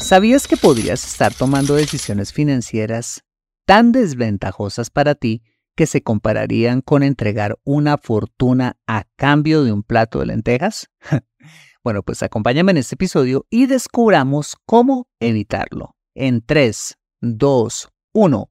¿Sabías 0.00 0.48
que 0.48 0.56
podrías 0.56 1.04
estar 1.04 1.34
tomando 1.34 1.74
decisiones 1.74 2.32
financieras 2.32 3.22
tan 3.66 3.92
desventajosas 3.92 4.90
para 4.90 5.14
ti 5.14 5.42
que 5.76 5.86
se 5.86 6.02
compararían 6.02 6.80
con 6.80 7.02
entregar 7.02 7.58
una 7.64 7.98
fortuna 7.98 8.78
a 8.86 9.04
cambio 9.16 9.62
de 9.62 9.72
un 9.72 9.82
plato 9.82 10.18
de 10.18 10.26
lentejas? 10.26 10.88
bueno, 11.84 12.02
pues 12.02 12.22
acompáñame 12.22 12.72
en 12.72 12.78
este 12.78 12.94
episodio 12.94 13.46
y 13.50 13.66
descubramos 13.66 14.56
cómo 14.66 15.06
evitarlo. 15.20 15.94
En 16.16 16.44
3, 16.44 16.96
2, 17.20 17.88
1. 18.14 18.50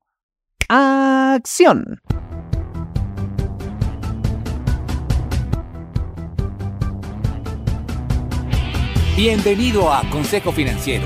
¡Acción! 0.70 2.00
Bienvenido 9.20 9.91
a 9.91 10.09
Consejo 10.09 10.54
Financiero, 10.54 11.05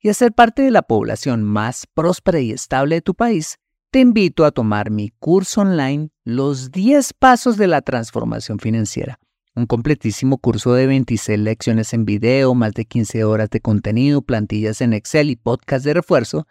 y 0.00 0.08
hacer 0.08 0.32
parte 0.32 0.62
de 0.62 0.70
la 0.70 0.82
población 0.82 1.42
más 1.42 1.86
próspera 1.92 2.40
y 2.40 2.52
estable 2.52 2.96
de 2.96 3.02
tu 3.02 3.14
país, 3.14 3.58
te 3.90 4.00
invito 4.00 4.44
a 4.44 4.50
tomar 4.50 4.90
mi 4.90 5.10
curso 5.18 5.62
online 5.62 6.10
Los 6.24 6.70
10 6.70 7.14
Pasos 7.14 7.56
de 7.56 7.66
la 7.66 7.80
Transformación 7.80 8.58
Financiera, 8.58 9.18
un 9.54 9.66
completísimo 9.66 10.38
curso 10.38 10.74
de 10.74 10.86
26 10.86 11.38
lecciones 11.38 11.92
en 11.94 12.04
video, 12.04 12.54
más 12.54 12.74
de 12.74 12.84
15 12.84 13.24
horas 13.24 13.50
de 13.50 13.60
contenido, 13.60 14.22
plantillas 14.22 14.80
en 14.82 14.92
Excel 14.92 15.30
y 15.30 15.36
podcast 15.36 15.84
de 15.84 15.94
refuerzo, 15.94 16.46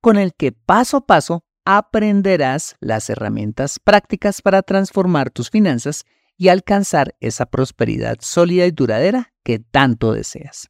con 0.00 0.16
el 0.18 0.34
que 0.34 0.52
paso 0.52 0.98
a 0.98 1.06
paso 1.06 1.44
aprenderás 1.64 2.76
las 2.80 3.08
herramientas 3.08 3.78
prácticas 3.78 4.42
para 4.42 4.62
transformar 4.62 5.30
tus 5.30 5.48
finanzas 5.48 6.04
y 6.36 6.48
alcanzar 6.48 7.14
esa 7.20 7.46
prosperidad 7.46 8.16
sólida 8.20 8.66
y 8.66 8.70
duradera 8.70 9.32
que 9.44 9.60
tanto 9.60 10.12
deseas. 10.12 10.68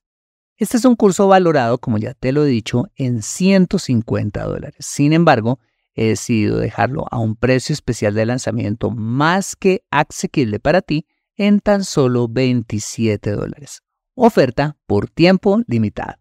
Este 0.63 0.77
es 0.77 0.85
un 0.85 0.95
curso 0.95 1.27
valorado, 1.27 1.79
como 1.79 1.99
ya 1.99 2.15
te 2.15 2.31
lo 2.31 2.45
he 2.45 2.49
dicho, 2.49 2.85
en 2.95 3.23
150 3.23 4.45
dólares. 4.45 4.77
Sin 4.79 5.13
embargo, 5.13 5.59
he 5.93 6.07
decidido 6.07 6.59
dejarlo 6.59 7.07
a 7.11 7.19
un 7.19 7.35
precio 7.35 7.73
especial 7.73 8.15
de 8.15 8.27
lanzamiento 8.27 8.93
más 8.93 9.57
que 9.57 9.83
asequible 9.91 10.61
para 10.61 10.81
ti 10.81 11.09
en 11.35 11.59
tan 11.59 11.83
solo 11.83 12.29
27 12.29 13.33
dólares. 13.33 13.83
Oferta 14.15 14.77
por 14.87 15.11
tiempo 15.11 15.63
limitado. 15.67 16.15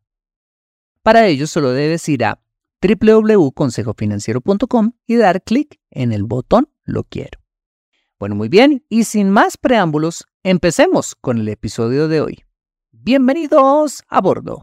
Para 1.03 1.27
ello 1.27 1.45
solo 1.45 1.69
debes 1.69 2.09
ir 2.09 2.25
a 2.25 2.41
www.consejofinanciero.com 2.81 4.93
y 5.05 5.17
dar 5.17 5.43
clic 5.43 5.79
en 5.91 6.11
el 6.11 6.23
botón 6.23 6.67
Lo 6.83 7.03
quiero. 7.03 7.39
Bueno, 8.17 8.33
muy 8.33 8.49
bien, 8.49 8.83
y 8.89 9.03
sin 9.03 9.29
más 9.29 9.57
preámbulos, 9.57 10.25
empecemos 10.41 11.13
con 11.13 11.37
el 11.37 11.47
episodio 11.47 12.07
de 12.07 12.21
hoy. 12.21 12.43
Bienvenidos 13.03 14.03
a 14.09 14.21
bordo. 14.21 14.61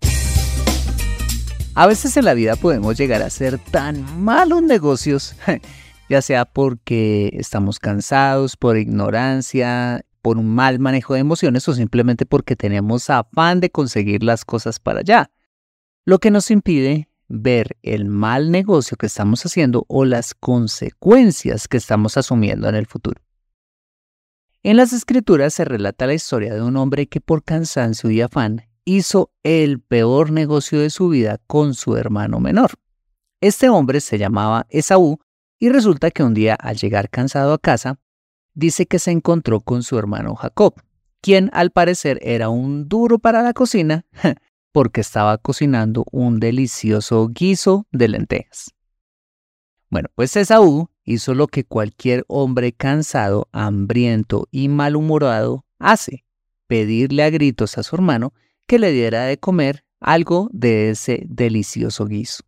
A 1.74 1.88
veces 1.88 2.16
en 2.16 2.24
la 2.24 2.34
vida 2.34 2.54
podemos 2.54 2.96
llegar 2.96 3.20
a 3.20 3.26
hacer 3.26 3.58
tan 3.58 4.22
malos 4.22 4.62
negocios, 4.62 5.34
ya 6.08 6.22
sea 6.22 6.44
porque 6.44 7.30
estamos 7.32 7.80
cansados, 7.80 8.56
por 8.56 8.76
ignorancia, 8.76 10.04
por 10.22 10.38
un 10.38 10.54
mal 10.54 10.78
manejo 10.78 11.14
de 11.14 11.20
emociones 11.20 11.68
o 11.68 11.74
simplemente 11.74 12.26
porque 12.26 12.54
tenemos 12.54 13.10
afán 13.10 13.58
de 13.58 13.70
conseguir 13.70 14.22
las 14.22 14.44
cosas 14.44 14.78
para 14.78 15.00
allá, 15.00 15.32
lo 16.04 16.20
que 16.20 16.30
nos 16.30 16.52
impide 16.52 17.08
ver 17.26 17.76
el 17.82 18.04
mal 18.04 18.52
negocio 18.52 18.96
que 18.96 19.06
estamos 19.06 19.44
haciendo 19.44 19.84
o 19.88 20.04
las 20.04 20.34
consecuencias 20.34 21.66
que 21.66 21.76
estamos 21.76 22.16
asumiendo 22.16 22.68
en 22.68 22.76
el 22.76 22.86
futuro. 22.86 23.20
En 24.64 24.76
las 24.76 24.92
escrituras 24.92 25.54
se 25.54 25.64
relata 25.64 26.06
la 26.06 26.14
historia 26.14 26.52
de 26.52 26.62
un 26.62 26.76
hombre 26.76 27.06
que 27.06 27.20
por 27.20 27.44
cansancio 27.44 28.10
y 28.10 28.20
afán 28.20 28.66
hizo 28.84 29.30
el 29.44 29.80
peor 29.80 30.32
negocio 30.32 30.80
de 30.80 30.90
su 30.90 31.08
vida 31.10 31.38
con 31.46 31.74
su 31.74 31.96
hermano 31.96 32.40
menor. 32.40 32.72
Este 33.40 33.68
hombre 33.68 34.00
se 34.00 34.18
llamaba 34.18 34.66
Esaú 34.68 35.20
y 35.60 35.68
resulta 35.68 36.10
que 36.10 36.24
un 36.24 36.34
día 36.34 36.54
al 36.54 36.76
llegar 36.76 37.08
cansado 37.08 37.52
a 37.52 37.58
casa, 37.58 38.00
dice 38.54 38.86
que 38.86 38.98
se 38.98 39.12
encontró 39.12 39.60
con 39.60 39.84
su 39.84 39.96
hermano 39.96 40.34
Jacob, 40.34 40.74
quien 41.20 41.50
al 41.52 41.70
parecer 41.70 42.18
era 42.22 42.48
un 42.48 42.88
duro 42.88 43.20
para 43.20 43.42
la 43.42 43.52
cocina 43.52 44.06
porque 44.72 45.02
estaba 45.02 45.38
cocinando 45.38 46.04
un 46.10 46.40
delicioso 46.40 47.28
guiso 47.28 47.86
de 47.92 48.08
lentejas. 48.08 48.74
Bueno, 49.88 50.08
pues 50.14 50.36
Esaú 50.36 50.90
hizo 51.08 51.34
lo 51.34 51.46
que 51.46 51.64
cualquier 51.64 52.24
hombre 52.28 52.72
cansado, 52.72 53.48
hambriento 53.52 54.46
y 54.50 54.68
malhumorado 54.68 55.64
hace, 55.78 56.24
pedirle 56.66 57.22
a 57.22 57.30
gritos 57.30 57.78
a 57.78 57.82
su 57.82 57.96
hermano 57.96 58.34
que 58.66 58.78
le 58.78 58.92
diera 58.92 59.24
de 59.24 59.38
comer 59.38 59.84
algo 60.00 60.50
de 60.52 60.90
ese 60.90 61.22
delicioso 61.26 62.04
guiso. 62.06 62.44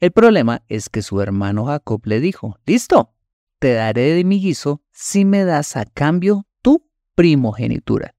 El 0.00 0.10
problema 0.10 0.62
es 0.68 0.88
que 0.88 1.02
su 1.02 1.20
hermano 1.20 1.66
Jacob 1.66 2.00
le 2.06 2.20
dijo, 2.20 2.58
listo, 2.64 3.12
te 3.58 3.74
daré 3.74 4.14
de 4.14 4.24
mi 4.24 4.40
guiso 4.40 4.82
si 4.90 5.26
me 5.26 5.44
das 5.44 5.76
a 5.76 5.84
cambio 5.84 6.46
tu 6.62 6.88
primogenitura. 7.14 8.14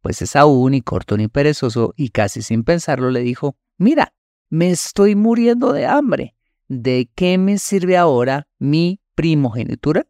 Pues 0.00 0.22
Esaú, 0.22 0.68
ni 0.70 0.80
corto 0.80 1.16
ni 1.16 1.28
perezoso, 1.28 1.92
y 1.96 2.08
casi 2.08 2.42
sin 2.42 2.64
pensarlo, 2.64 3.10
le 3.10 3.20
dijo, 3.20 3.56
mira, 3.78 4.14
me 4.48 4.70
estoy 4.70 5.14
muriendo 5.14 5.72
de 5.72 5.86
hambre. 5.86 6.34
¿De 6.68 7.10
qué 7.14 7.36
me 7.38 7.58
sirve 7.58 7.96
ahora 7.96 8.48
mi 8.58 9.00
primogenitura? 9.14 10.06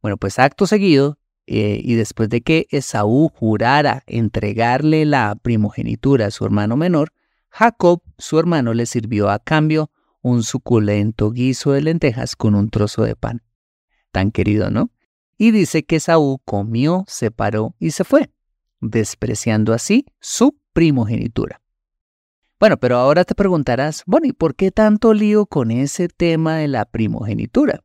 Bueno, 0.00 0.16
pues 0.16 0.38
acto 0.38 0.66
seguido, 0.66 1.18
eh, 1.46 1.80
y 1.82 1.94
después 1.94 2.28
de 2.28 2.40
que 2.40 2.66
Esaú 2.70 3.28
jurara 3.28 4.02
entregarle 4.06 5.04
la 5.04 5.34
primogenitura 5.40 6.26
a 6.26 6.30
su 6.30 6.44
hermano 6.44 6.76
menor, 6.76 7.12
Jacob, 7.48 8.02
su 8.18 8.38
hermano, 8.38 8.74
le 8.74 8.86
sirvió 8.86 9.28
a 9.28 9.38
cambio 9.38 9.90
un 10.22 10.42
suculento 10.42 11.30
guiso 11.30 11.72
de 11.72 11.82
lentejas 11.82 12.36
con 12.36 12.54
un 12.54 12.70
trozo 12.70 13.02
de 13.02 13.16
pan. 13.16 13.42
Tan 14.12 14.30
querido, 14.30 14.70
¿no? 14.70 14.90
Y 15.36 15.50
dice 15.50 15.84
que 15.84 15.96
Esaú 15.96 16.40
comió, 16.44 17.04
se 17.08 17.30
paró 17.30 17.74
y 17.78 17.90
se 17.90 18.04
fue 18.04 18.30
despreciando 18.82 19.72
así 19.72 20.04
su 20.20 20.58
primogenitura. 20.72 21.62
Bueno, 22.60 22.76
pero 22.76 22.96
ahora 22.96 23.24
te 23.24 23.34
preguntarás, 23.34 24.02
bueno, 24.06 24.26
¿y 24.26 24.32
por 24.32 24.54
qué 24.54 24.70
tanto 24.70 25.14
lío 25.14 25.46
con 25.46 25.70
ese 25.70 26.08
tema 26.08 26.56
de 26.56 26.68
la 26.68 26.84
primogenitura? 26.84 27.82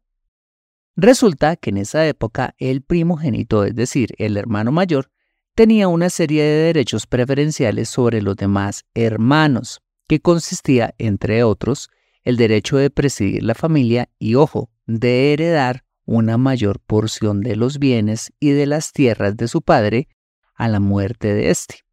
Resulta 0.99 1.57
que 1.57 1.69
en 1.69 1.77
esa 1.77 2.07
época 2.07 2.55
el 2.57 2.81
primogénito, 2.81 3.63
es 3.63 3.75
decir, 3.75 4.15
el 4.17 4.35
hermano 4.35 4.71
mayor, 4.71 5.11
tenía 5.53 5.88
una 5.88 6.09
serie 6.09 6.41
de 6.41 6.63
derechos 6.63 7.05
preferenciales 7.05 7.88
sobre 7.88 8.19
los 8.19 8.35
demás 8.35 8.83
hermanos, 8.95 9.83
que 10.07 10.19
consistía, 10.21 10.95
entre 10.97 11.44
otros, 11.44 11.89
el 12.23 12.35
derecho 12.35 12.77
de 12.77 12.89
presidir 12.89 13.44
la 13.44 13.53
familia 13.53 14.09
y, 14.17 14.33
ojo, 14.33 14.71
de 14.88 15.33
heredar 15.33 15.83
una 16.05 16.38
mayor 16.39 16.79
porción 16.79 17.41
de 17.41 17.55
los 17.55 17.77
bienes 17.77 18.33
y 18.39 18.49
de 18.51 18.65
las 18.65 18.91
tierras 18.91 19.38
de 19.38 19.47
su 19.47 19.61
padre 19.61 20.07
a 20.55 20.67
la 20.67 20.79
muerte 20.79 21.31
de 21.35 21.51
éste. 21.51 21.85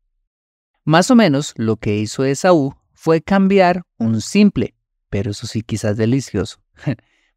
Más 0.85 1.11
o 1.11 1.15
menos 1.15 1.53
lo 1.56 1.77
que 1.77 1.99
hizo 1.99 2.25
Esaú 2.25 2.75
fue 2.95 3.21
cambiar 3.21 3.83
un 3.99 4.23
simple, 4.23 4.75
pero 5.11 5.33
eso 5.33 5.47
sí 5.47 5.61
quizás 5.61 5.99
delicioso, 5.99 6.62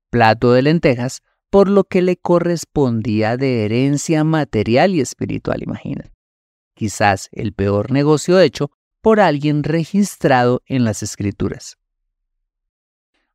plato 0.10 0.54
de 0.54 0.62
lentejas 0.62 1.24
por 1.50 1.70
lo 1.70 1.84
que 1.86 2.02
le 2.02 2.18
correspondía 2.18 3.38
de 3.38 3.66
herencia 3.66 4.24
material 4.24 4.94
y 4.94 5.02
espiritual, 5.02 5.64
imaginen. 5.64 6.12
Quizás 6.74 7.30
el 7.32 7.54
peor 7.54 7.92
negocio 7.92 8.40
hecho 8.40 8.72
por 9.02 9.20
alguien 9.20 9.64
registrado 9.64 10.62
en 10.66 10.84
las 10.84 11.02
escrituras. 11.04 11.78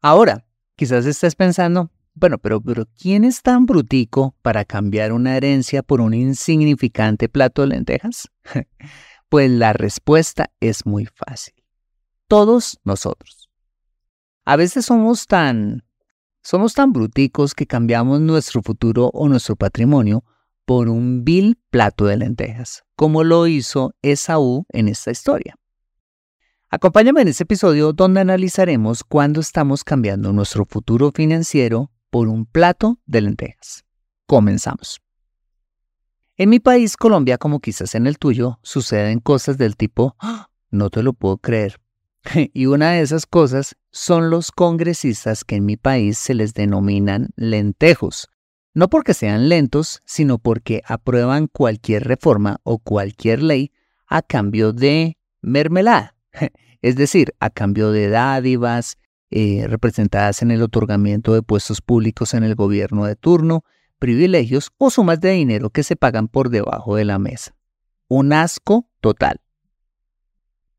Ahora, 0.01 0.47
quizás 0.77 1.07
estés 1.07 1.35
pensando, 1.35 1.91
bueno, 2.15 2.39
pero, 2.39 2.61
pero 2.61 2.87
¿quién 2.99 3.25
es 3.25 3.41
tan 3.43 3.67
brutico 3.67 4.37
para 4.43 4.65
cambiar 4.65 5.13
una 5.13 5.37
herencia 5.37 5.83
por 5.83 6.01
un 6.01 6.13
insignificante 6.13 7.29
plato 7.29 7.63
de 7.63 7.69
lentejas? 7.69 8.29
pues 9.29 9.51
la 9.51 9.73
respuesta 9.73 10.53
es 10.61 10.85
muy 10.85 11.07
fácil. 11.07 11.55
Todos 12.29 12.79
nosotros. 12.85 13.49
A 14.45 14.57
veces 14.57 14.85
somos 14.87 15.27
tan 15.27 15.85
somos 16.43 16.75
tan 16.75 16.93
bruticos 16.93 17.55
que 17.55 17.67
cambiamos 17.67 18.21
nuestro 18.21 18.63
futuro 18.63 19.11
o 19.15 19.29
nuestro 19.29 19.57
patrimonio 19.57 20.25
por 20.65 20.89
un 20.89 21.25
vil 21.25 21.59
plato 21.71 22.07
de 22.07 22.17
lentejas, 22.17 22.85
como 22.97 23.25
lo 23.25 23.47
hizo 23.47 23.95
Esaú 24.03 24.67
en 24.71 24.89
esta 24.89 25.11
historia. 25.11 25.57
Acompáñame 26.69 27.23
en 27.23 27.29
este 27.29 27.43
episodio 27.43 27.93
donde 27.93 28.21
analizaremos 28.21 29.05
cuándo 29.05 29.41
estamos 29.41 29.85
cambiando 29.85 30.33
nuestro 30.33 30.65
futuro 30.65 31.13
financiero 31.15 31.91
por 32.11 32.29
un 32.29 32.47
plato 32.47 32.99
de 33.07 33.21
lentejas. 33.21 33.85
Comenzamos. 34.27 35.01
En 36.37 36.49
mi 36.49 36.61
país, 36.61 36.97
Colombia, 36.97 37.37
como 37.37 37.61
quizás 37.61 37.95
en 37.95 38.07
el 38.07 38.19
tuyo, 38.19 38.59
suceden 38.63 39.21
cosas 39.21 39.59
del 39.59 39.77
tipo, 39.77 40.17
¡Ah! 40.19 40.49
no 40.71 40.89
te 40.89 41.03
lo 41.03 41.13
puedo 41.13 41.37
creer, 41.37 41.79
Y 42.55 42.67
una 42.67 42.93
de 42.93 43.01
esas 43.03 43.27
cosas 43.27 43.77
son 43.91 44.31
los 44.31 44.51
congresistas 44.51 45.45
que 45.45 45.57
en 45.57 45.67
mi 45.67 45.77
país 45.77 46.19
se 46.19 46.35
les 46.35 46.55
denominan 46.55 47.31
lentejos. 47.37 48.29
No 48.75 48.89
porque 48.89 49.13
sean 49.15 49.49
lentos, 49.49 50.03
sino 50.07 50.39
porque 50.39 50.83
aprueban 50.87 51.47
cualquier 51.47 52.05
reforma 52.05 52.59
o 52.63 52.79
cualquier 52.79 53.43
ley 53.43 53.71
a 54.07 54.23
cambio 54.23 54.73
de 54.73 55.19
mermelada, 55.43 56.15
es 56.83 56.97
decir, 56.97 57.35
a 57.41 57.51
cambio 57.51 57.93
de 57.93 58.09
dádivas 58.09 58.97
eh, 59.31 59.67
representadas 59.67 60.43
en 60.43 60.51
el 60.51 60.63
otorgamiento 60.63 61.35
de 61.35 61.43
puestos 61.43 61.81
públicos 61.81 62.35
en 62.35 62.45
el 62.45 62.55
gobierno 62.55 63.05
de 63.05 63.17
turno, 63.17 63.65
privilegios 63.99 64.71
o 64.79 64.91
sumas 64.91 65.21
de 65.21 65.31
dinero 65.33 65.71
que 65.71 65.83
se 65.83 65.97
pagan 65.97 66.29
por 66.29 66.49
debajo 66.49 66.97
de 66.97 67.05
la 67.05 67.19
mesa. 67.19 67.55
Un 68.09 68.33
asco 68.33 68.89
total. 69.01 69.42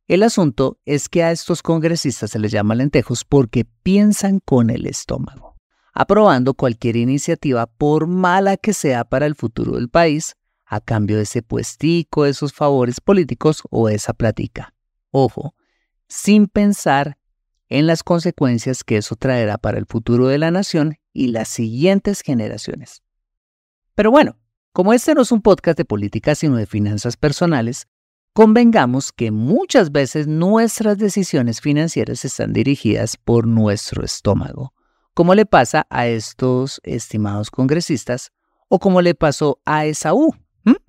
El 0.08 0.24
asunto 0.24 0.80
es 0.86 1.08
que 1.08 1.24
a 1.24 1.32
estos 1.32 1.62
congresistas 1.62 2.32
se 2.32 2.40
les 2.40 2.52
llama 2.52 2.76
lentejos 2.76 3.24
porque 3.24 3.66
piensan 3.84 4.40
con 4.40 4.70
el 4.70 4.86
estómago, 4.86 5.56
aprobando 5.94 6.56
cualquier 6.56 6.98
iniciativa 6.98 7.68
por 7.68 8.08
mala 8.08 8.58
que 8.58 8.74
sea 8.74 9.06
para 9.06 9.26
el 9.26 9.36
futuro 9.36 9.76
del 9.78 9.90
país, 9.90 10.36
a 10.66 10.82
cambio 10.82 11.18
de 11.18 11.24
ese 11.24 11.42
puestico, 11.42 12.26
esos 12.26 12.52
favores 12.52 13.00
políticos 13.00 13.64
o 13.70 13.88
esa 13.88 14.14
platica. 14.14 14.74
Ojo, 15.12 15.56
sin 16.08 16.48
pensar 16.48 17.18
en 17.70 17.88
las 17.88 18.04
consecuencias 18.04 18.84
que 18.84 18.98
eso 18.98 19.16
traerá 19.16 19.58
para 19.58 19.78
el 19.78 19.86
futuro 19.86 20.28
de 20.28 20.38
la 20.38 20.52
nación 20.52 20.98
y 21.14 21.28
las 21.28 21.48
siguientes 21.48 22.22
generaciones. 22.22 23.04
Pero 23.96 24.12
bueno, 24.12 24.38
como 24.74 24.94
este 24.94 25.16
no 25.16 25.22
es 25.22 25.32
un 25.32 25.42
podcast 25.42 25.78
de 25.78 25.86
política 25.86 26.36
sino 26.36 26.58
de 26.58 26.66
finanzas 26.66 27.16
personales, 27.16 27.88
Convengamos 28.34 29.12
que 29.12 29.30
muchas 29.30 29.92
veces 29.92 30.26
nuestras 30.26 30.98
decisiones 30.98 31.62
financieras 31.62 32.26
están 32.26 32.52
dirigidas 32.52 33.16
por 33.16 33.46
nuestro 33.46 34.04
estómago, 34.04 34.74
como 35.14 35.36
le 35.36 35.46
pasa 35.46 35.86
a 35.92 36.08
estos 36.08 36.82
estimados 36.84 37.52
congresistas 37.52 38.32
o 38.70 38.80
como 38.80 39.04
le 39.04 39.14
pasó 39.14 39.60
a 39.66 39.86
Esaú, 39.86 40.36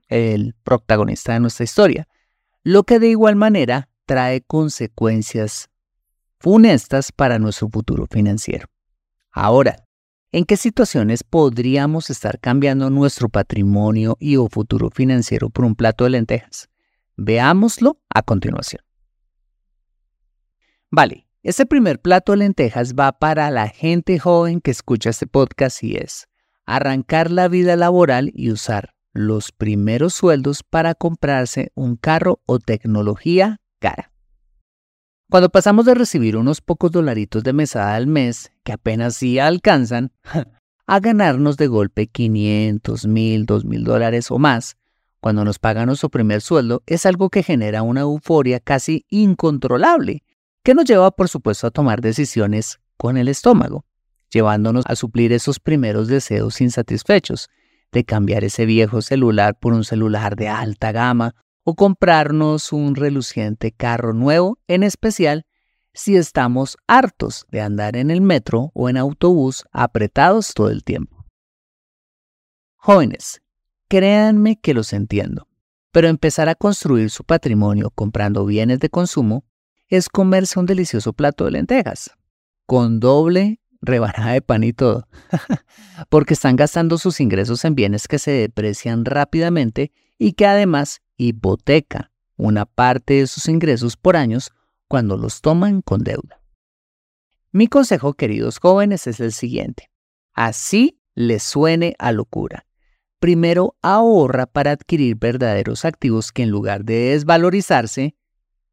el 0.09 0.55
protagonista 0.65 1.35
de 1.35 1.41
nuestra 1.41 1.65
historia, 1.65 2.09
lo 2.63 2.85
que 2.85 2.99
de 2.99 3.09
igual 3.09 3.37
manera 3.37 3.91
trae 4.07 4.41
consecuencias 4.41 5.69
funestas 6.39 7.13
para 7.13 7.39
nuestro 7.39 7.69
futuro 7.69 8.07
financiero. 8.11 8.69
Ahora, 9.31 9.85
¿en 10.33 10.47
qué 10.47 10.57
situaciones 10.57 11.23
podríamos 11.23 12.09
estar 12.09 12.41
cambiando 12.41 12.89
nuestro 12.89 13.29
patrimonio 13.29 14.17
y 14.19 14.37
o 14.37 14.49
futuro 14.49 14.89
financiero 14.89 15.51
por 15.51 15.67
un 15.67 15.75
plato 15.75 16.05
de 16.05 16.11
lentejas? 16.11 16.71
Veámoslo 17.17 18.01
a 18.09 18.23
continuación. 18.23 18.83
Vale, 20.91 21.27
este 21.43 21.67
primer 21.67 22.01
plato 22.01 22.33
de 22.33 22.39
lentejas 22.39 22.95
va 22.95 23.13
para 23.13 23.51
la 23.51 23.69
gente 23.69 24.19
joven 24.19 24.61
que 24.61 24.71
escucha 24.71 25.11
este 25.11 25.27
podcast 25.27 25.83
y 25.83 25.97
es 25.97 26.29
arrancar 26.67 27.31
la 27.31 27.49
vida 27.49 27.77
laboral 27.77 28.31
y 28.35 28.51
usar 28.51 28.95
los 29.13 29.53
primeros 29.53 30.15
sueldos 30.15 30.63
para 30.63 30.95
comprarse 30.95 31.71
un 31.75 31.97
carro 31.97 32.41
o 32.47 32.59
tecnología 32.59 33.61
cara. 33.79 34.11
Cuando 35.31 35.51
pasamos 35.51 35.85
de 35.87 35.95
recibir 35.95 36.37
unos 36.37 36.61
pocos 36.61 36.91
dolaritos 36.91 37.43
de 37.43 37.53
mesada 37.53 37.95
al 37.95 38.07
mes, 38.07 38.53
que 38.63 38.73
apenas 38.73 39.17
sí 39.17 39.39
alcanzan, 39.39 40.13
a 40.87 41.01
ganarnos 41.01 41.57
de 41.57 41.67
golpe 41.67 42.07
500, 42.07 43.07
1000, 43.07 43.47
2000 43.47 43.85
dólares 43.85 44.31
o 44.31 44.39
más, 44.39 44.77
cuando 45.25 45.43
nos 45.43 45.59
pagan 45.59 45.87
nuestro 45.87 46.11
primer 46.11 46.43
sueldo 46.43 46.83
es 46.85 47.07
algo 47.07 47.31
que 47.31 47.43
genera 47.43 47.83
una 47.83 48.03
euforia 48.03 48.61
casi 48.61 49.07
incontrolable, 49.09 50.23
que 50.63 50.75
nos 50.75 50.85
lleva 50.85 51.11
por 51.13 51.31
supuesto 51.31 51.67
a 51.67 51.71
tomar 51.71 52.03
decisiones 52.03 52.79
con 52.99 53.17
el 53.17 53.29
estómago, 53.29 53.87
llevándonos 54.31 54.85
a 54.87 54.95
suplir 54.97 55.33
esos 55.33 55.61
primeros 55.61 56.09
deseos 56.09 56.61
insatisfechos, 56.61 57.49
de 57.91 58.05
cambiar 58.05 58.45
ese 58.45 58.67
viejo 58.67 59.01
celular 59.01 59.59
por 59.59 59.73
un 59.73 59.85
celular 59.85 60.37
de 60.37 60.49
alta 60.49 60.93
gama 60.93 61.35
o 61.63 61.75
comprarnos 61.75 62.71
un 62.75 62.95
reluciente 62.95 63.73
carro 63.73 64.13
nuevo, 64.13 64.59
en 64.69 64.83
especial 64.83 65.47
si 65.95 66.17
estamos 66.17 66.77
hartos 66.87 67.47
de 67.51 67.63
andar 67.63 67.97
en 67.97 68.11
el 68.11 68.21
metro 68.21 68.73
o 68.75 68.91
en 68.91 68.99
autobús 68.99 69.65
apretados 69.73 70.53
todo 70.53 70.69
el 70.69 70.85
tiempo. 70.85 71.25
Jóvenes, 72.77 73.41
Créanme 73.89 74.57
que 74.57 74.75
los 74.75 74.93
entiendo, 74.93 75.47
pero 75.93 76.09
empezar 76.09 76.49
a 76.49 76.55
construir 76.55 77.11
su 77.11 77.25
patrimonio 77.25 77.91
comprando 77.91 78.47
bienes 78.47 78.81
de 78.81 78.89
consumo 78.89 79.45
es 79.89 80.09
comerse 80.09 80.59
un 80.59 80.67
delicioso 80.67 81.13
plato 81.13 81.45
de 81.45 81.53
lentejas, 81.53 82.11
con 82.67 82.99
doble 82.99 83.61
rebanada 83.83 84.33
de 84.33 84.41
pan 84.41 84.65
y 84.65 84.73
todo, 84.73 85.07
porque 86.09 86.35
están 86.35 86.57
gastando 86.57 86.97
sus 86.97 87.21
ingresos 87.21 87.65
en 87.67 87.75
bienes 87.75 88.09
que 88.09 88.19
se 88.19 88.31
deprecian 88.31 89.05
rápidamente 89.05 89.93
y 90.19 90.33
que 90.33 90.47
además 90.47 91.03
hipoteca 91.19 92.11
una 92.37 92.65
parte 92.65 93.15
de 93.15 93.27
sus 93.27 93.49
ingresos 93.49 93.97
por 93.99 94.17
años 94.17 94.51
cuando 94.89 95.19
los 95.19 95.43
toman 95.43 95.83
con 95.83 96.03
deuda. 96.03 96.41
Mi 97.53 97.69
consejo, 97.69 98.15
queridos 98.15 98.59
jóvenes, 98.59 99.07
es 99.07 99.21
el 99.21 99.33
siguiente. 99.33 99.91
Así 100.33 100.99
les 101.15 101.43
suene 101.43 101.95
a 101.99 102.11
locura 102.11 102.67
primero 103.25 103.75
ahorra 103.81 104.45
para 104.45 104.73
adquirir 104.73 105.17
verdaderos 105.17 105.87
activos 105.87 106.31
que 106.31 106.43
en 106.43 106.51
lugar 106.51 106.85
de 106.85 107.13
desvalorizarse, 107.13 108.17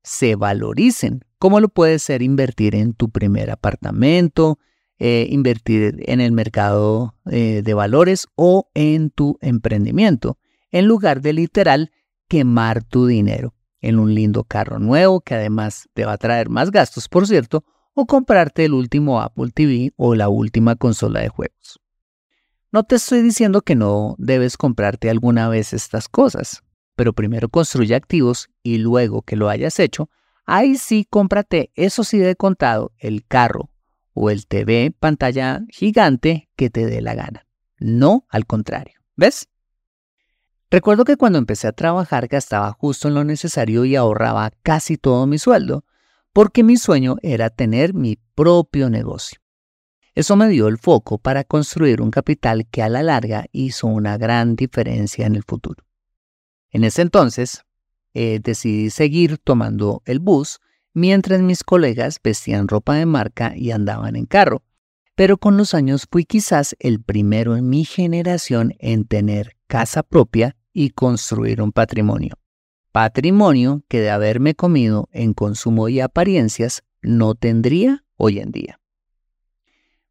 se 0.03 0.36
valoricen, 0.36 1.24
como 1.39 1.62
lo 1.62 1.70
puede 1.70 2.00
ser 2.00 2.22
invertir 2.22 2.75
en 2.75 2.91
tu 2.91 3.10
primer 3.10 3.50
apartamento, 3.50 4.60
eh, 5.00 5.25
invertir 5.29 6.03
en 6.05 6.20
el 6.20 6.34
mercado 6.34 7.15
eh, 7.31 7.62
de 7.63 7.74
valores 7.74 8.27
o 8.36 8.70
en 8.74 9.10
tu 9.10 9.38
emprendimiento, 9.39 10.38
en 10.70 10.86
lugar 10.86 11.22
de 11.22 11.31
literal 11.31 11.91
quemar 12.27 12.84
tu 12.84 13.05
dinero 13.05 13.53
en 13.79 14.00
un 14.00 14.13
lindo 14.13 14.43
carro 14.43 14.79
nuevo 14.79 15.22
que 15.22 15.36
además 15.36 15.88
te 15.93 16.03
va 16.03 16.12
a 16.12 16.17
traer 16.17 16.50
más 16.50 16.72
gastos, 16.72 17.08
por 17.08 17.25
cierto, 17.25 17.63
o 17.93 18.05
comprarte 18.05 18.65
el 18.65 18.74
último 18.74 19.22
Apple 19.22 19.51
TV 19.53 19.93
o 19.96 20.13
la 20.13 20.27
última 20.27 20.75
consola 20.75 21.22
de 21.22 21.29
juegos. 21.29 21.79
No 22.73 22.83
te 22.83 22.95
estoy 22.95 23.21
diciendo 23.21 23.63
que 23.63 23.75
no 23.75 24.15
debes 24.17 24.55
comprarte 24.55 25.09
alguna 25.09 25.49
vez 25.49 25.73
estas 25.73 26.07
cosas, 26.07 26.63
pero 26.95 27.11
primero 27.11 27.49
construye 27.49 27.95
activos 27.95 28.49
y 28.63 28.77
luego 28.77 29.23
que 29.23 29.35
lo 29.35 29.49
hayas 29.49 29.77
hecho, 29.77 30.09
ahí 30.45 30.77
sí 30.77 31.05
cómprate, 31.09 31.71
eso 31.75 32.05
sí 32.05 32.17
de 32.17 32.37
contado, 32.37 32.93
el 32.97 33.25
carro 33.27 33.71
o 34.13 34.29
el 34.29 34.47
TV 34.47 34.95
pantalla 34.97 35.65
gigante 35.67 36.49
que 36.55 36.69
te 36.69 36.85
dé 36.85 37.01
la 37.01 37.13
gana. 37.13 37.45
No 37.77 38.25
al 38.29 38.45
contrario. 38.45 39.01
¿Ves? 39.17 39.49
Recuerdo 40.69 41.03
que 41.03 41.17
cuando 41.17 41.39
empecé 41.39 41.67
a 41.67 41.73
trabajar 41.73 42.29
gastaba 42.29 42.71
justo 42.71 43.09
en 43.09 43.15
lo 43.15 43.25
necesario 43.25 43.83
y 43.83 43.97
ahorraba 43.97 44.49
casi 44.63 44.95
todo 44.95 45.27
mi 45.27 45.39
sueldo, 45.39 45.83
porque 46.31 46.63
mi 46.63 46.77
sueño 46.77 47.17
era 47.21 47.49
tener 47.49 47.93
mi 47.93 48.17
propio 48.33 48.89
negocio. 48.89 49.40
Eso 50.13 50.36
me 50.36 50.50
dio 50.50 50.68
el 50.68 50.77
foco 50.77 51.18
para 51.18 51.44
construir 51.44 52.01
un 52.01 52.12
capital 52.12 52.68
que 52.70 52.84
a 52.84 52.89
la 52.89 53.01
larga 53.01 53.46
hizo 53.53 53.88
una 53.88 54.18
gran 54.18 54.56
diferencia 54.56 55.25
en 55.25 55.36
el 55.36 55.44
futuro. 55.44 55.86
En 56.70 56.84
ese 56.84 57.01
entonces, 57.01 57.63
eh, 58.13 58.39
decidí 58.44 58.89
seguir 58.89 59.38
tomando 59.38 60.01
el 60.06 60.20
bus 60.20 60.60
mientras 60.94 61.41
mis 61.41 61.63
colegas 61.63 62.20
vestían 62.22 62.68
ropa 62.68 62.96
de 62.96 63.06
marca 63.06 63.53
y 63.56 63.72
andaban 63.72 64.18
en 64.18 64.25
carro, 64.25 64.63
pero 65.15 65.38
con 65.38 65.56
los 65.56 65.74
años 65.74 66.08
fui 66.12 66.25
quizás 66.25 66.75
el 66.80 67.01
primero 67.01 67.56
en 67.56 67.70
mi 67.70 67.86
generación 67.86 68.74
en 68.80 69.06
tener 69.06 69.56
casa 69.68 70.03
propia 70.03 70.58
y 70.74 70.89
construir 70.89 71.62
un 71.62 71.72
patrimonio. 71.72 72.36
Patrimonio 72.91 73.84
que 73.88 74.01
de 74.01 74.10
haberme 74.10 74.56
comido 74.56 75.08
en 75.13 75.34
consumo 75.34 75.88
y 75.88 76.01
apariencias 76.01 76.84
no 77.01 77.36
tendría 77.36 78.03
hoy 78.18 78.39
en 78.39 78.51
día. 78.51 78.80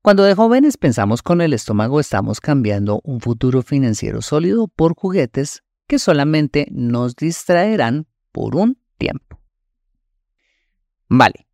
Cuando 0.03 0.23
de 0.23 0.35
jóvenes 0.35 0.79
pensamos 0.79 1.21
con 1.21 1.43
el 1.43 1.53
estómago 1.53 2.01
estamos 2.01 2.41
cambiando 2.41 3.03
un 3.05 3.21
futuro 3.21 3.61
financiero 3.61 4.23
sólido 4.23 4.67
por 4.67 4.95
juguetes 4.95 5.63
que 5.87 5.99
solamente 5.99 6.67
nos 6.71 7.17
distraerán 7.17 8.07
por 8.33 8.57
un 8.57 8.79
tiempo. 8.97 9.39
Vale. 11.11 11.47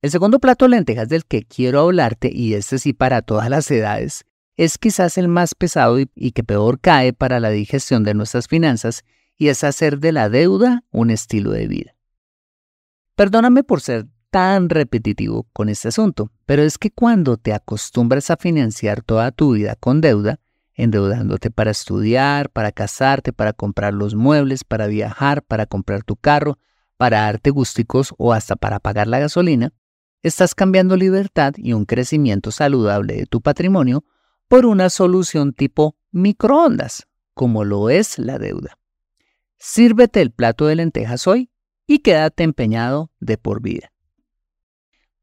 El 0.00 0.10
segundo 0.10 0.38
plato 0.38 0.64
de 0.64 0.70
lentejas 0.70 1.10
del 1.10 1.26
que 1.26 1.44
quiero 1.44 1.80
hablarte, 1.80 2.30
y 2.32 2.54
este 2.54 2.78
sí 2.78 2.94
para 2.94 3.20
todas 3.20 3.50
las 3.50 3.70
edades, 3.70 4.24
es 4.56 4.78
quizás 4.78 5.18
el 5.18 5.28
más 5.28 5.54
pesado 5.54 5.98
y, 5.98 6.32
que 6.32 6.42
peor 6.42 6.80
cae 6.80 7.12
para 7.12 7.38
la 7.38 7.50
digestión 7.50 8.02
de 8.02 8.14
nuestras 8.14 8.48
finanzas, 8.48 9.04
y 9.36 9.48
es 9.48 9.62
hacer 9.62 9.98
de 9.98 10.12
la 10.12 10.30
deuda 10.30 10.84
un 10.90 11.10
estilo 11.10 11.50
de 11.50 11.66
vida. 11.66 11.96
Perdóname 13.14 13.62
por 13.62 13.82
ser 13.82 14.06
tan 14.34 14.68
repetitivo 14.68 15.46
con 15.52 15.68
este 15.68 15.86
asunto, 15.86 16.32
pero 16.44 16.64
es 16.64 16.76
que 16.76 16.90
cuando 16.90 17.36
te 17.36 17.52
acostumbras 17.52 18.32
a 18.32 18.36
financiar 18.36 19.00
toda 19.00 19.30
tu 19.30 19.52
vida 19.52 19.76
con 19.76 20.00
deuda, 20.00 20.40
endeudándote 20.74 21.52
para 21.52 21.70
estudiar, 21.70 22.50
para 22.50 22.72
casarte, 22.72 23.32
para 23.32 23.52
comprar 23.52 23.94
los 23.94 24.16
muebles, 24.16 24.64
para 24.64 24.88
viajar, 24.88 25.44
para 25.44 25.66
comprar 25.66 26.02
tu 26.02 26.16
carro, 26.16 26.58
para 26.96 27.20
darte 27.20 27.50
gústicos 27.50 28.12
o 28.18 28.32
hasta 28.32 28.56
para 28.56 28.80
pagar 28.80 29.06
la 29.06 29.20
gasolina, 29.20 29.72
estás 30.24 30.56
cambiando 30.56 30.96
libertad 30.96 31.54
y 31.56 31.72
un 31.72 31.84
crecimiento 31.84 32.50
saludable 32.50 33.14
de 33.14 33.26
tu 33.26 33.40
patrimonio 33.40 34.04
por 34.48 34.66
una 34.66 34.90
solución 34.90 35.52
tipo 35.52 35.96
microondas, 36.10 37.06
como 37.34 37.62
lo 37.62 37.88
es 37.88 38.18
la 38.18 38.40
deuda. 38.40 38.78
Sírvete 39.58 40.20
el 40.22 40.32
plato 40.32 40.66
de 40.66 40.74
lentejas 40.74 41.28
hoy 41.28 41.52
y 41.86 42.00
quédate 42.00 42.42
empeñado 42.42 43.12
de 43.20 43.38
por 43.38 43.62
vida. 43.62 43.93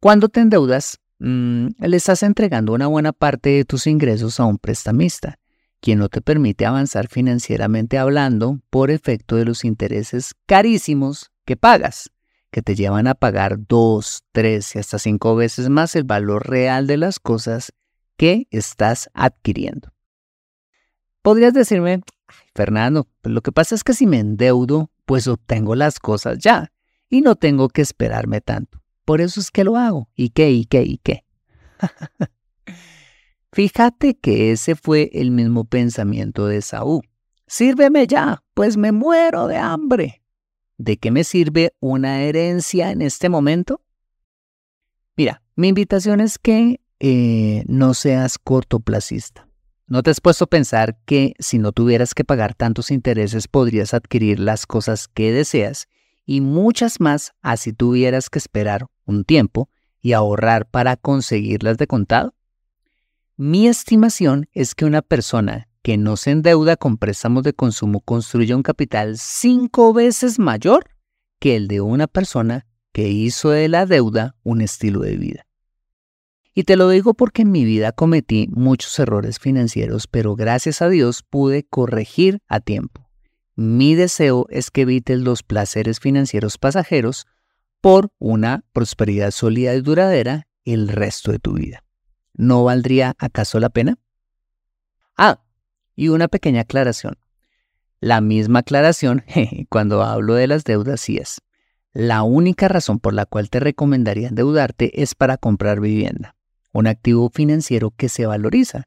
Cuando 0.01 0.29
te 0.29 0.39
endeudas, 0.39 1.00
mm, 1.20 1.67
le 1.77 1.96
estás 1.96 2.24
entregando 2.24 2.74
una 2.74 2.88
buena 2.88 3.13
parte 3.13 3.51
de 3.51 3.65
tus 3.65 3.86
ingresos 3.86 4.39
a 4.39 4.46
un 4.46 4.58
prestamista, 4.58 5.38
quien 5.79 6.00
no 6.00 6.10
te 6.10 6.22
permite 6.22 6.65
avanzar 6.65 7.08
financieramente 7.08 8.00
hablando 8.00 8.60
por 8.72 8.89
efecto 8.89 9.36
de 9.36 9.46
los 9.46 9.63
intereses 9.63 10.34
carísimos 10.48 11.29
que 11.46 11.55
pagas, 11.55 12.10
que 12.50 12.63
te 12.63 12.74
llevan 12.74 13.05
a 13.05 13.13
pagar 13.13 13.60
dos, 13.67 14.24
tres 14.31 14.75
y 14.75 14.79
hasta 14.79 14.98
cinco 14.98 15.36
veces 15.36 15.70
más 15.70 15.96
el 15.96 16.03
valor 16.03 16.50
real 16.50 16.88
de 16.88 16.98
las 16.98 17.20
cosas 17.20 17.72
que 18.17 18.48
estás 18.50 19.08
adquiriendo. 19.13 19.93
Podrías 21.22 21.53
decirme, 21.53 22.01
Fernando, 22.55 23.08
pues 23.22 23.36
lo 23.36 23.41
que 23.41 23.51
pasa 23.51 23.75
es 23.75 23.84
que 23.84 23.93
si 23.93 24.08
me 24.08 24.17
endeudo, 24.17 24.89
pues 25.05 25.27
obtengo 25.27 25.75
las 25.75 26.00
cosas 26.00 26.39
ya 26.39 26.72
y 27.08 27.22
no 27.22 27.36
tengo 27.36 27.70
que 27.70 27.84
esperarme 27.84 28.41
tanto. 28.41 28.80
Por 29.12 29.20
eso 29.20 29.41
es 29.41 29.51
que 29.51 29.65
lo 29.65 29.75
hago. 29.75 30.08
¿Y 30.15 30.30
qué? 30.30 30.51
¿Y 30.51 30.63
qué? 30.63 30.84
¿Y 30.84 30.98
qué? 30.98 31.25
Fíjate 33.51 34.18
que 34.18 34.53
ese 34.53 34.75
fue 34.75 35.10
el 35.12 35.32
mismo 35.32 35.65
pensamiento 35.65 36.48
de 36.48 36.62
Saúl. 36.62 37.01
Sírveme 37.46 38.08
ya, 38.08 38.41
pues 38.53 38.77
me 38.77 38.94
muero 38.94 39.48
de 39.48 39.58
hambre. 39.58 40.24
¿De 40.77 40.96
qué 40.96 41.12
me 41.12 41.25
sirve 41.25 41.74
una 41.82 42.22
herencia 42.22 42.89
en 42.91 43.01
este 43.01 43.27
momento? 43.27 43.82
Mira, 45.18 45.44
mi 45.58 45.68
invitación 45.68 46.22
es 46.22 46.39
que 46.39 46.80
eh, 47.01 47.65
no 47.68 47.94
seas 47.94 48.38
cortoplacista. 48.39 49.46
¿No 49.88 50.03
te 50.03 50.12
has 50.12 50.22
puesto 50.22 50.46
a 50.46 50.50
pensar 50.50 50.98
que 51.03 51.34
si 51.38 51.58
no 51.58 51.74
tuvieras 51.74 52.13
que 52.13 52.24
pagar 52.24 52.56
tantos 52.56 52.91
intereses 52.91 53.50
podrías 53.50 53.94
adquirir 53.94 54.39
las 54.39 54.65
cosas 54.65 55.10
que 55.10 55.34
deseas 55.34 55.89
y 56.25 56.39
muchas 56.39 57.01
más 57.01 57.34
así 57.41 57.74
tuvieras 57.74 58.30
que 58.30 58.39
esperar 58.39 58.88
un 59.05 59.24
tiempo 59.25 59.70
y 60.01 60.13
ahorrar 60.13 60.70
para 60.70 60.98
conseguirlas 60.98 61.77
de 61.77 61.88
contado? 61.88 62.36
Mi 63.38 63.67
estimación 63.67 64.48
es 64.53 64.75
que 64.75 64.86
una 64.86 65.01
persona 65.01 65.70
que 65.81 65.98
no 65.98 66.17
se 66.17 66.31
endeuda 66.31 66.77
con 66.77 66.98
préstamos 66.98 67.43
de 67.43 67.53
consumo 67.53 68.01
construye 68.01 68.53
un 68.53 68.63
capital 68.63 69.17
cinco 69.17 69.93
veces 69.93 70.38
mayor 70.38 70.86
que 71.39 71.55
el 71.55 71.67
de 71.67 71.81
una 71.81 72.08
persona 72.08 72.67
que 72.91 73.10
hizo 73.10 73.50
de 73.50 73.67
la 73.67 73.86
deuda 73.86 74.36
un 74.43 74.62
estilo 74.62 75.00
de 75.00 75.17
vida. 75.17 75.48
Y 76.53 76.63
te 76.63 76.75
lo 76.75 76.89
digo 76.89 77.13
porque 77.13 77.43
en 77.43 77.51
mi 77.51 77.63
vida 77.63 77.93
cometí 77.93 78.48
muchos 78.51 79.00
errores 79.00 79.39
financieros, 79.39 80.08
pero 80.08 80.36
gracias 80.36 80.81
a 80.81 80.89
Dios 80.89 81.24
pude 81.24 81.63
corregir 81.63 82.41
a 82.48 82.60
tiempo. 82.60 83.10
Mi 83.55 83.96
deseo 83.96 84.46
es 84.50 84.70
que 84.70 84.81
evites 84.81 85.20
los 85.20 85.43
placeres 85.43 86.00
financieros 86.00 86.58
pasajeros 86.58 87.25
por 87.81 88.11
una 88.19 88.63
prosperidad 88.73 89.31
sólida 89.31 89.73
y 89.73 89.81
duradera 89.81 90.47
el 90.63 90.88
resto 90.88 91.31
de 91.31 91.39
tu 91.39 91.53
vida. 91.53 91.83
¿No 92.33 92.63
valdría 92.63 93.15
acaso 93.17 93.59
la 93.59 93.69
pena? 93.69 93.97
Ah, 95.17 95.41
y 95.95 96.07
una 96.07 96.27
pequeña 96.27 96.61
aclaración. 96.61 97.17
La 98.00 98.21
misma 98.21 98.59
aclaración 98.59 99.23
cuando 99.69 100.03
hablo 100.03 100.35
de 100.35 100.47
las 100.47 100.63
deudas 100.63 101.01
sí 101.01 101.17
es. 101.17 101.41
La 101.93 102.23
única 102.23 102.67
razón 102.67 103.00
por 103.00 103.13
la 103.13 103.25
cual 103.25 103.50
te 103.50 103.59
recomendaría 103.59 104.29
endeudarte 104.29 105.01
es 105.01 105.13
para 105.13 105.38
comprar 105.38 105.81
vivienda, 105.81 106.35
un 106.71 106.88
activo 106.88 107.29
financiero 107.33 107.91
que 107.91 108.07
se 108.07 108.25
valoriza. 108.25 108.83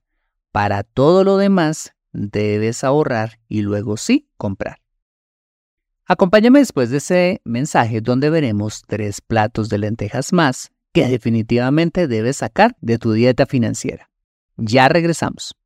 Para 0.52 0.84
todo 0.84 1.22
lo 1.22 1.36
demás, 1.36 1.92
debes 2.12 2.82
ahorrar 2.82 3.40
y 3.48 3.60
luego 3.60 3.96
sí 3.96 4.30
comprar. 4.36 4.83
Acompáñame 6.06 6.58
después 6.58 6.90
de 6.90 6.98
ese 6.98 7.40
mensaje 7.44 8.02
donde 8.02 8.28
veremos 8.28 8.82
tres 8.86 9.22
platos 9.22 9.70
de 9.70 9.78
lentejas 9.78 10.32
más 10.34 10.70
que 10.92 11.08
definitivamente 11.08 12.06
debes 12.06 12.36
sacar 12.36 12.76
de 12.80 12.98
tu 12.98 13.12
dieta 13.12 13.46
financiera. 13.46 14.10
Ya 14.56 14.88
regresamos. 14.88 15.56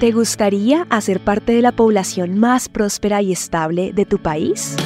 ¿Te 0.00 0.12
gustaría 0.12 0.86
hacer 0.90 1.20
parte 1.20 1.52
de 1.52 1.62
la 1.62 1.72
población 1.72 2.38
más 2.38 2.68
próspera 2.68 3.22
y 3.22 3.32
estable 3.32 3.92
de 3.92 4.06
tu 4.06 4.18
país? 4.18 4.76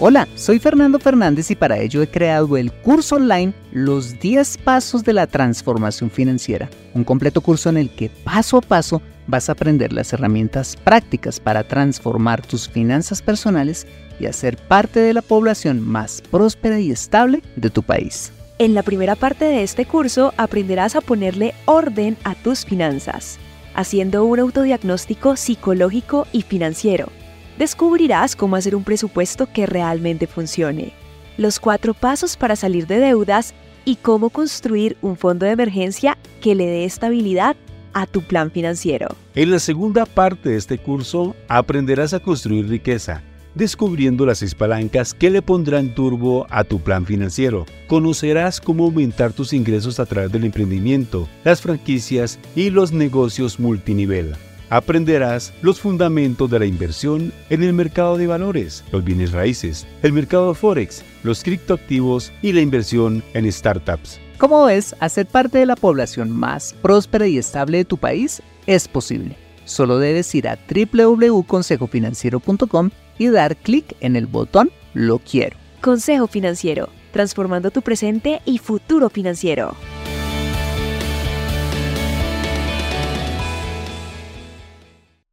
Hola, 0.00 0.28
soy 0.36 0.60
Fernando 0.60 1.00
Fernández 1.00 1.50
y 1.50 1.56
para 1.56 1.80
ello 1.80 2.00
he 2.00 2.08
creado 2.08 2.56
el 2.56 2.70
curso 2.70 3.16
online 3.16 3.52
Los 3.72 4.20
10 4.20 4.58
Pasos 4.58 5.02
de 5.02 5.12
la 5.12 5.26
Transformación 5.26 6.08
Financiera, 6.08 6.70
un 6.94 7.02
completo 7.02 7.40
curso 7.40 7.68
en 7.68 7.78
el 7.78 7.90
que 7.90 8.08
paso 8.08 8.58
a 8.58 8.60
paso 8.60 9.02
vas 9.26 9.48
a 9.48 9.52
aprender 9.52 9.92
las 9.92 10.12
herramientas 10.12 10.76
prácticas 10.76 11.40
para 11.40 11.64
transformar 11.64 12.46
tus 12.46 12.68
finanzas 12.68 13.22
personales 13.22 13.88
y 14.20 14.26
hacer 14.26 14.56
parte 14.56 15.00
de 15.00 15.14
la 15.14 15.22
población 15.22 15.80
más 15.80 16.22
próspera 16.30 16.78
y 16.78 16.92
estable 16.92 17.42
de 17.56 17.68
tu 17.68 17.82
país. 17.82 18.32
En 18.60 18.74
la 18.74 18.84
primera 18.84 19.16
parte 19.16 19.46
de 19.46 19.64
este 19.64 19.84
curso 19.84 20.32
aprenderás 20.36 20.94
a 20.94 21.00
ponerle 21.00 21.54
orden 21.64 22.16
a 22.22 22.36
tus 22.36 22.64
finanzas, 22.64 23.40
haciendo 23.74 24.24
un 24.24 24.38
autodiagnóstico 24.38 25.34
psicológico 25.34 26.28
y 26.30 26.42
financiero 26.42 27.08
descubrirás 27.58 28.36
cómo 28.36 28.56
hacer 28.56 28.76
un 28.76 28.84
presupuesto 28.84 29.48
que 29.52 29.66
realmente 29.66 30.26
funcione, 30.26 30.92
los 31.36 31.58
cuatro 31.58 31.92
pasos 31.92 32.36
para 32.36 32.56
salir 32.56 32.86
de 32.86 33.00
deudas 33.00 33.54
y 33.84 33.96
cómo 33.96 34.30
construir 34.30 34.96
un 35.02 35.16
fondo 35.16 35.44
de 35.44 35.52
emergencia 35.52 36.16
que 36.40 36.54
le 36.54 36.66
dé 36.66 36.84
estabilidad 36.84 37.56
a 37.94 38.06
tu 38.06 38.22
plan 38.22 38.50
financiero. 38.50 39.08
En 39.34 39.50
la 39.50 39.58
segunda 39.58 40.06
parte 40.06 40.50
de 40.50 40.56
este 40.56 40.78
curso 40.78 41.34
aprenderás 41.48 42.14
a 42.14 42.20
construir 42.20 42.68
riqueza, 42.68 43.22
descubriendo 43.54 44.24
las 44.24 44.38
seis 44.38 44.54
palancas 44.54 45.14
que 45.14 45.30
le 45.30 45.42
pondrán 45.42 45.94
turbo 45.94 46.46
a 46.50 46.62
tu 46.64 46.80
plan 46.80 47.06
financiero. 47.06 47.66
Conocerás 47.88 48.60
cómo 48.60 48.84
aumentar 48.84 49.32
tus 49.32 49.52
ingresos 49.52 49.98
a 49.98 50.06
través 50.06 50.30
del 50.30 50.44
emprendimiento, 50.44 51.28
las 51.44 51.60
franquicias 51.60 52.38
y 52.54 52.70
los 52.70 52.92
negocios 52.92 53.58
multinivel 53.58 54.36
aprenderás 54.70 55.52
los 55.62 55.80
fundamentos 55.80 56.50
de 56.50 56.58
la 56.58 56.66
inversión 56.66 57.32
en 57.50 57.62
el 57.62 57.72
mercado 57.72 58.16
de 58.16 58.26
valores, 58.26 58.84
los 58.92 59.04
bienes 59.04 59.32
raíces, 59.32 59.86
el 60.02 60.12
mercado 60.12 60.54
forex, 60.54 61.04
los 61.22 61.42
criptoactivos 61.42 62.32
y 62.42 62.52
la 62.52 62.60
inversión 62.60 63.22
en 63.34 63.50
startups. 63.50 64.20
Como 64.38 64.66
ves, 64.66 64.94
hacer 65.00 65.26
parte 65.26 65.58
de 65.58 65.66
la 65.66 65.76
población 65.76 66.30
más 66.30 66.74
próspera 66.80 67.26
y 67.26 67.38
estable 67.38 67.78
de 67.78 67.84
tu 67.84 67.98
país 67.98 68.40
es 68.66 68.86
posible. 68.86 69.36
solo 69.64 69.98
debes 69.98 70.32
ir 70.34 70.48
a 70.48 70.58
www.consejofinanciero.com 70.68 72.90
y 73.18 73.28
dar 73.28 73.56
clic 73.56 73.96
en 74.00 74.16
el 74.16 74.26
botón 74.26 74.70
Lo 74.94 75.18
quiero. 75.18 75.56
Consejo 75.80 76.26
Financiero, 76.26 76.88
transformando 77.12 77.70
tu 77.70 77.82
presente 77.82 78.40
y 78.44 78.58
futuro 78.58 79.10
financiero. 79.10 79.76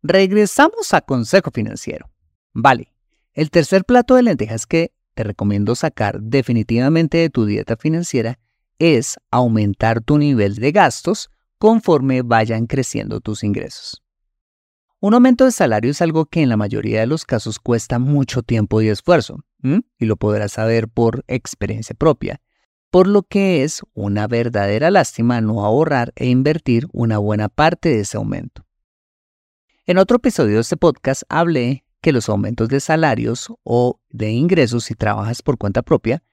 Regresamos 0.08 0.94
a 0.94 1.02
Consejo 1.02 1.50
Financiero. 1.50 2.12
Vale, 2.54 2.94
el 3.34 3.50
tercer 3.50 3.86
plato 3.86 4.14
de 4.14 4.22
lentejas 4.22 4.68
que 4.68 4.94
te 5.16 5.24
recomiendo 5.24 5.74
sacar 5.74 6.22
definitivamente 6.22 7.18
de 7.18 7.32
tu 7.32 7.48
dieta 7.48 7.76
financiera 7.76 8.38
es 8.78 9.18
aumentar 9.32 10.02
tu 10.02 10.20
nivel 10.20 10.58
de 10.58 10.72
gastos 10.72 11.32
conforme 11.58 12.22
vayan 12.22 12.68
creciendo 12.68 13.20
tus 13.20 13.44
ingresos. 13.44 14.04
Un 15.00 15.16
aumento 15.16 15.44
de 15.46 15.52
salario 15.52 15.90
es 15.90 16.04
algo 16.04 16.28
que 16.28 16.44
en 16.44 16.50
la 16.50 16.58
mayoría 16.58 17.00
de 17.00 17.08
los 17.08 17.26
casos 17.26 17.58
cuesta 17.58 17.98
mucho 17.98 18.44
tiempo 18.44 18.84
y 18.84 18.90
esfuerzo, 18.90 19.44
y 19.64 20.06
lo 20.06 20.18
podrás 20.18 20.52
saber 20.52 20.88
por 20.88 21.24
experiencia 21.28 21.96
propia, 21.96 22.42
por 22.92 23.08
lo 23.08 23.24
que 23.24 23.64
es 23.64 23.82
una 23.96 24.28
verdadera 24.28 24.92
lástima 24.92 25.42
no 25.42 25.66
ahorrar 25.66 26.14
e 26.16 26.28
invertir 26.28 26.86
una 26.94 27.18
buena 27.18 27.50
parte 27.50 27.90
de 27.90 28.02
ese 28.02 28.18
aumento. 28.18 28.65
En 29.88 30.00
otro 30.00 30.18
episodio 30.18 30.56
de 30.56 30.62
este 30.62 30.77
podcast 30.77 31.22
hablé 31.30 31.86
que 32.01 32.12
los 32.12 32.27
aumentos 32.27 32.70
de 32.70 32.80
salarios 32.80 33.54
o 33.63 34.00
de 34.10 34.32
ingresos 34.32 34.86
si 34.86 34.96
trabajas 34.96 35.44
por 35.44 35.60
cuenta 35.60 35.84
propia 35.84 36.24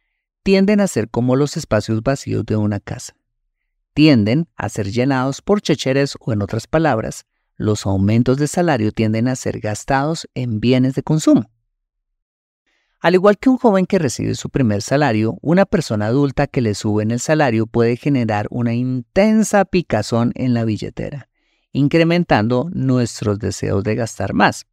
tienden 0.43 0.81
a 0.81 0.87
ser 0.87 1.11
como 1.11 1.37
los 1.37 1.59
espacios 1.59 2.03
vacíos 2.03 2.47
de 2.47 2.57
una 2.57 2.81
casa. 2.81 3.15
Tienden 3.93 4.49
a 4.57 4.71
ser 4.71 4.91
llenados 4.91 5.43
por 5.43 5.61
checheres 5.61 6.15
o 6.19 6.33
en 6.33 6.41
otras 6.41 6.67
palabras, 6.67 7.27
los 7.59 7.85
aumentos 7.85 8.39
de 8.39 8.49
salario 8.49 8.91
tienden 8.91 9.29
a 9.29 9.37
ser 9.37 9.61
gastados 9.61 10.27
en 10.33 10.59
bienes 10.59 10.95
de 10.95 11.03
consumo. 11.03 11.51
Al 13.01 13.13
igual 13.13 13.37
que 13.37 13.51
un 13.51 13.59
joven 13.59 13.85
que 13.85 13.99
recibe 13.99 14.35
su 14.35 14.49
primer 14.49 14.81
salario, 14.81 15.37
una 15.43 15.67
persona 15.67 16.07
adulta 16.07 16.47
que 16.47 16.63
le 16.63 16.75
sube 16.75 17.03
en 17.03 17.11
el 17.11 17.21
salario 17.21 17.67
puede 17.67 17.99
generar 17.99 18.47
una 18.49 18.73
intensa 18.73 19.67
picazón 19.67 20.33
en 20.37 20.55
la 20.55 20.65
billetera, 20.65 21.29
incrementando 21.73 22.69
nuestros 22.73 23.39
deseos 23.39 23.83
de 23.85 23.95
gastar 23.95 24.35
más 24.35 24.67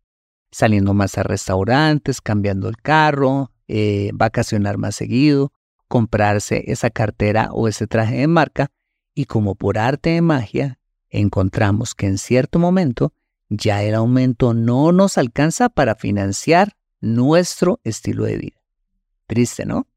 saliendo 0.52 0.94
más 0.94 1.18
a 1.18 1.24
restaurantes, 1.24 2.22
cambiando 2.22 2.70
el 2.70 2.78
carro, 2.78 3.52
eh, 3.68 4.12
vacacionar 4.14 4.78
más 4.78 4.96
seguido, 4.96 5.54
comprarse 5.88 6.64
esa 6.68 6.90
cartera 6.90 7.50
o 7.52 7.68
ese 7.68 7.88
traje 7.88 8.18
de 8.18 8.28
marca 8.28 8.72
y 9.14 9.26
como 9.26 9.56
por 9.56 9.78
arte 9.78 10.12
de 10.12 10.22
magia 10.22 10.80
encontramos 11.10 11.96
que 11.96 12.06
en 12.06 12.18
cierto 12.18 12.60
momento 12.60 13.14
ya 13.50 13.84
el 13.84 13.96
aumento 13.96 14.54
no 14.54 14.92
nos 14.92 15.18
alcanza 15.18 15.70
para 15.70 15.96
financiar 15.96 16.76
nuestro 17.02 17.80
estilo 17.84 18.26
de 18.26 18.38
vida. 18.38 18.62
Triste, 19.26 19.66
¿no? 19.66 19.88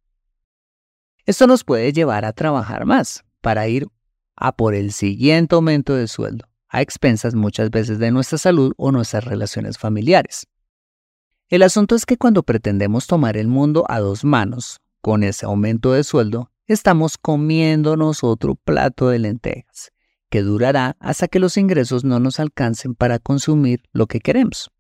Esto 1.26 1.46
nos 1.46 1.64
puede 1.64 1.92
llevar 1.92 2.24
a 2.24 2.32
trabajar 2.32 2.86
más 2.86 3.24
para 3.40 3.68
ir 3.68 3.88
a 4.36 4.56
por 4.56 4.74
el 4.74 4.92
siguiente 4.92 5.54
aumento 5.54 5.94
de 5.94 6.08
sueldo 6.08 6.51
a 6.72 6.80
expensas 6.80 7.34
muchas 7.34 7.70
veces 7.70 7.98
de 7.98 8.10
nuestra 8.10 8.38
salud 8.38 8.72
o 8.78 8.90
nuestras 8.90 9.24
relaciones 9.24 9.76
familiares. 9.78 10.46
El 11.48 11.62
asunto 11.62 11.94
es 11.94 12.06
que 12.06 12.16
cuando 12.16 12.42
pretendemos 12.42 13.06
tomar 13.06 13.36
el 13.36 13.46
mundo 13.46 13.84
a 13.88 14.00
dos 14.00 14.24
manos, 14.24 14.80
con 15.02 15.22
ese 15.22 15.44
aumento 15.44 15.92
de 15.92 16.02
sueldo, 16.02 16.50
estamos 16.66 17.18
comiéndonos 17.18 18.24
otro 18.24 18.54
plato 18.54 19.10
de 19.10 19.18
lentejas, 19.18 19.92
que 20.30 20.40
durará 20.40 20.96
hasta 20.98 21.28
que 21.28 21.40
los 21.40 21.58
ingresos 21.58 22.04
no 22.04 22.18
nos 22.20 22.40
alcancen 22.40 22.94
para 22.94 23.18
consumir 23.18 23.82
lo 23.92 24.06
que 24.06 24.20
queremos. 24.20 24.70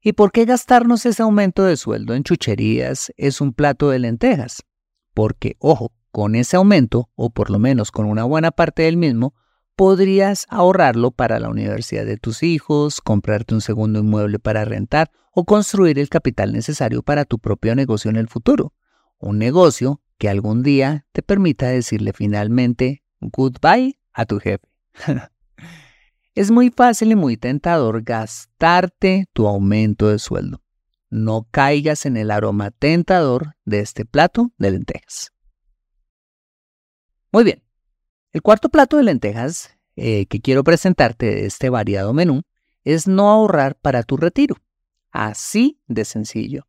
¿Y 0.00 0.12
por 0.12 0.30
qué 0.30 0.44
gastarnos 0.44 1.06
ese 1.06 1.24
aumento 1.24 1.64
de 1.64 1.76
sueldo 1.76 2.14
en 2.14 2.22
chucherías 2.22 3.12
es 3.16 3.40
un 3.40 3.52
plato 3.52 3.90
de 3.90 3.98
lentejas? 3.98 4.62
Porque, 5.12 5.56
ojo, 5.58 5.92
con 6.12 6.36
ese 6.36 6.56
aumento, 6.56 7.10
o 7.16 7.30
por 7.30 7.50
lo 7.50 7.58
menos 7.58 7.90
con 7.90 8.06
una 8.06 8.22
buena 8.22 8.52
parte 8.52 8.82
del 8.82 8.96
mismo, 8.96 9.34
podrías 9.82 10.46
ahorrarlo 10.48 11.10
para 11.10 11.40
la 11.40 11.48
universidad 11.48 12.06
de 12.06 12.16
tus 12.16 12.44
hijos, 12.44 13.00
comprarte 13.00 13.52
un 13.52 13.60
segundo 13.60 13.98
inmueble 13.98 14.38
para 14.38 14.64
rentar 14.64 15.10
o 15.32 15.44
construir 15.44 15.98
el 15.98 16.08
capital 16.08 16.52
necesario 16.52 17.02
para 17.02 17.24
tu 17.24 17.40
propio 17.40 17.74
negocio 17.74 18.08
en 18.08 18.14
el 18.14 18.28
futuro. 18.28 18.74
Un 19.18 19.38
negocio 19.38 20.00
que 20.18 20.28
algún 20.28 20.62
día 20.62 21.04
te 21.10 21.20
permita 21.20 21.66
decirle 21.66 22.12
finalmente 22.12 23.02
goodbye 23.20 23.98
a 24.12 24.24
tu 24.24 24.38
jefe. 24.38 24.64
es 26.36 26.52
muy 26.52 26.70
fácil 26.70 27.10
y 27.10 27.16
muy 27.16 27.36
tentador 27.36 28.04
gastarte 28.04 29.26
tu 29.32 29.48
aumento 29.48 30.10
de 30.10 30.20
sueldo. 30.20 30.62
No 31.10 31.48
caigas 31.50 32.06
en 32.06 32.16
el 32.16 32.30
aroma 32.30 32.70
tentador 32.70 33.56
de 33.64 33.80
este 33.80 34.04
plato 34.04 34.52
de 34.58 34.70
lentejas. 34.70 35.32
Muy 37.32 37.42
bien, 37.42 37.64
el 38.32 38.42
cuarto 38.42 38.68
plato 38.70 38.96
de 38.96 39.02
lentejas 39.04 39.76
eh, 39.96 40.26
que 40.26 40.40
quiero 40.40 40.64
presentarte 40.64 41.26
de 41.26 41.46
este 41.46 41.68
variado 41.68 42.14
menú 42.14 42.42
es 42.82 43.06
no 43.06 43.30
ahorrar 43.30 43.76
para 43.76 44.02
tu 44.02 44.16
retiro. 44.16 44.56
Así 45.10 45.80
de 45.86 46.04
sencillo. 46.04 46.66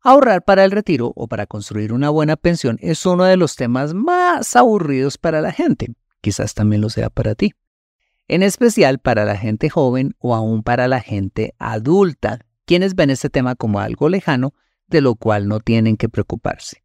Ahorrar 0.00 0.44
para 0.44 0.64
el 0.64 0.70
retiro 0.70 1.12
o 1.14 1.28
para 1.28 1.46
construir 1.46 1.92
una 1.92 2.10
buena 2.10 2.36
pensión 2.36 2.76
es 2.80 3.06
uno 3.06 3.24
de 3.24 3.36
los 3.36 3.56
temas 3.56 3.94
más 3.94 4.54
aburridos 4.56 5.16
para 5.16 5.40
la 5.40 5.52
gente. 5.52 5.94
Quizás 6.20 6.54
también 6.54 6.82
lo 6.82 6.90
sea 6.90 7.08
para 7.08 7.34
ti. 7.34 7.52
En 8.28 8.42
especial 8.42 8.98
para 8.98 9.24
la 9.24 9.36
gente 9.36 9.70
joven 9.70 10.14
o 10.18 10.34
aún 10.34 10.62
para 10.62 10.88
la 10.88 11.00
gente 11.00 11.54
adulta, 11.58 12.40
quienes 12.66 12.94
ven 12.94 13.10
este 13.10 13.30
tema 13.30 13.54
como 13.54 13.80
algo 13.80 14.08
lejano, 14.08 14.54
de 14.88 15.00
lo 15.00 15.14
cual 15.14 15.48
no 15.48 15.60
tienen 15.60 15.96
que 15.96 16.08
preocuparse. 16.08 16.83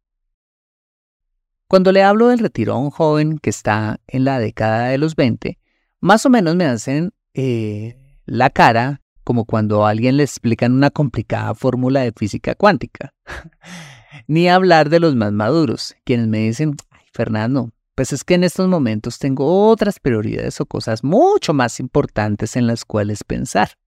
Cuando 1.70 1.92
le 1.92 2.02
hablo 2.02 2.26
del 2.26 2.40
retiro 2.40 2.72
a 2.72 2.78
un 2.78 2.90
joven 2.90 3.38
que 3.38 3.48
está 3.48 4.00
en 4.08 4.24
la 4.24 4.40
década 4.40 4.88
de 4.88 4.98
los 4.98 5.14
20, 5.14 5.56
más 6.00 6.26
o 6.26 6.28
menos 6.28 6.56
me 6.56 6.64
hacen 6.64 7.12
eh, 7.32 7.96
la 8.26 8.50
cara 8.50 9.02
como 9.22 9.44
cuando 9.44 9.86
a 9.86 9.90
alguien 9.90 10.16
le 10.16 10.24
explican 10.24 10.72
una 10.72 10.90
complicada 10.90 11.54
fórmula 11.54 12.00
de 12.00 12.10
física 12.10 12.56
cuántica. 12.56 13.14
Ni 14.26 14.48
hablar 14.48 14.88
de 14.88 14.98
los 14.98 15.14
más 15.14 15.30
maduros, 15.30 15.94
quienes 16.02 16.26
me 16.26 16.38
dicen, 16.38 16.74
ay 16.90 17.04
Fernando, 17.12 17.70
pues 17.94 18.12
es 18.12 18.24
que 18.24 18.34
en 18.34 18.42
estos 18.42 18.66
momentos 18.66 19.20
tengo 19.20 19.68
otras 19.68 20.00
prioridades 20.00 20.60
o 20.60 20.66
cosas 20.66 21.04
mucho 21.04 21.54
más 21.54 21.78
importantes 21.78 22.56
en 22.56 22.66
las 22.66 22.84
cuales 22.84 23.22
pensar. 23.22 23.78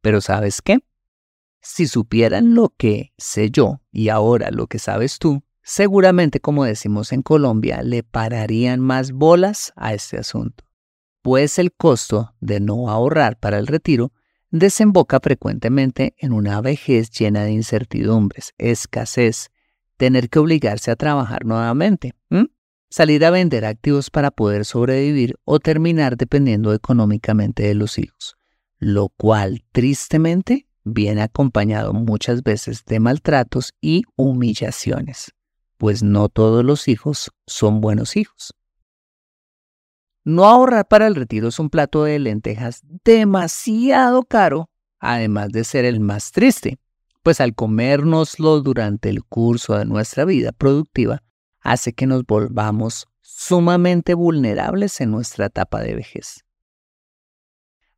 Pero 0.00 0.22
¿sabes 0.22 0.62
qué? 0.62 0.78
Si 1.60 1.86
supieran 1.86 2.54
lo 2.54 2.70
que 2.70 3.12
sé 3.18 3.50
yo 3.50 3.82
y 3.92 4.08
ahora 4.08 4.50
lo 4.50 4.66
que 4.66 4.78
sabes 4.78 5.18
tú, 5.18 5.42
seguramente, 5.62 6.40
como 6.40 6.64
decimos 6.64 7.12
en 7.12 7.22
Colombia, 7.22 7.82
le 7.82 8.02
pararían 8.02 8.80
más 8.80 9.12
bolas 9.12 9.72
a 9.76 9.94
este 9.94 10.18
asunto, 10.18 10.64
pues 11.22 11.58
el 11.58 11.72
costo 11.72 12.34
de 12.40 12.60
no 12.60 12.88
ahorrar 12.88 13.38
para 13.38 13.58
el 13.58 13.66
retiro 13.66 14.12
desemboca 14.50 15.20
frecuentemente 15.20 16.14
en 16.18 16.32
una 16.32 16.60
vejez 16.60 17.10
llena 17.10 17.44
de 17.44 17.52
incertidumbres, 17.52 18.52
escasez, 18.58 19.50
tener 19.96 20.28
que 20.28 20.38
obligarse 20.38 20.90
a 20.90 20.96
trabajar 20.96 21.44
nuevamente, 21.44 22.14
salir 22.88 23.24
a 23.24 23.30
vender 23.30 23.64
activos 23.64 24.10
para 24.10 24.30
poder 24.32 24.64
sobrevivir 24.64 25.36
o 25.44 25.60
terminar 25.60 26.16
dependiendo 26.16 26.74
económicamente 26.74 27.62
de 27.62 27.74
los 27.74 27.98
hijos, 27.98 28.36
lo 28.78 29.10
cual 29.10 29.62
tristemente 29.70 30.66
viene 30.82 31.22
acompañado 31.22 31.92
muchas 31.92 32.42
veces 32.42 32.84
de 32.86 32.98
maltratos 32.98 33.74
y 33.80 34.02
humillaciones 34.16 35.32
pues 35.80 36.02
no 36.02 36.28
todos 36.28 36.62
los 36.62 36.88
hijos 36.88 37.30
son 37.46 37.80
buenos 37.80 38.14
hijos. 38.18 38.54
No 40.24 40.44
ahorrar 40.44 40.86
para 40.86 41.06
el 41.06 41.14
retiro 41.14 41.48
es 41.48 41.58
un 41.58 41.70
plato 41.70 42.04
de 42.04 42.18
lentejas 42.18 42.82
demasiado 43.02 44.24
caro, 44.24 44.68
además 44.98 45.48
de 45.52 45.64
ser 45.64 45.86
el 45.86 45.98
más 45.98 46.32
triste, 46.32 46.78
pues 47.22 47.40
al 47.40 47.54
comérnoslo 47.54 48.60
durante 48.60 49.08
el 49.08 49.24
curso 49.24 49.74
de 49.78 49.86
nuestra 49.86 50.26
vida 50.26 50.52
productiva, 50.52 51.22
hace 51.60 51.94
que 51.94 52.06
nos 52.06 52.26
volvamos 52.26 53.06
sumamente 53.22 54.12
vulnerables 54.12 55.00
en 55.00 55.10
nuestra 55.10 55.46
etapa 55.46 55.80
de 55.80 55.94
vejez. 55.94 56.44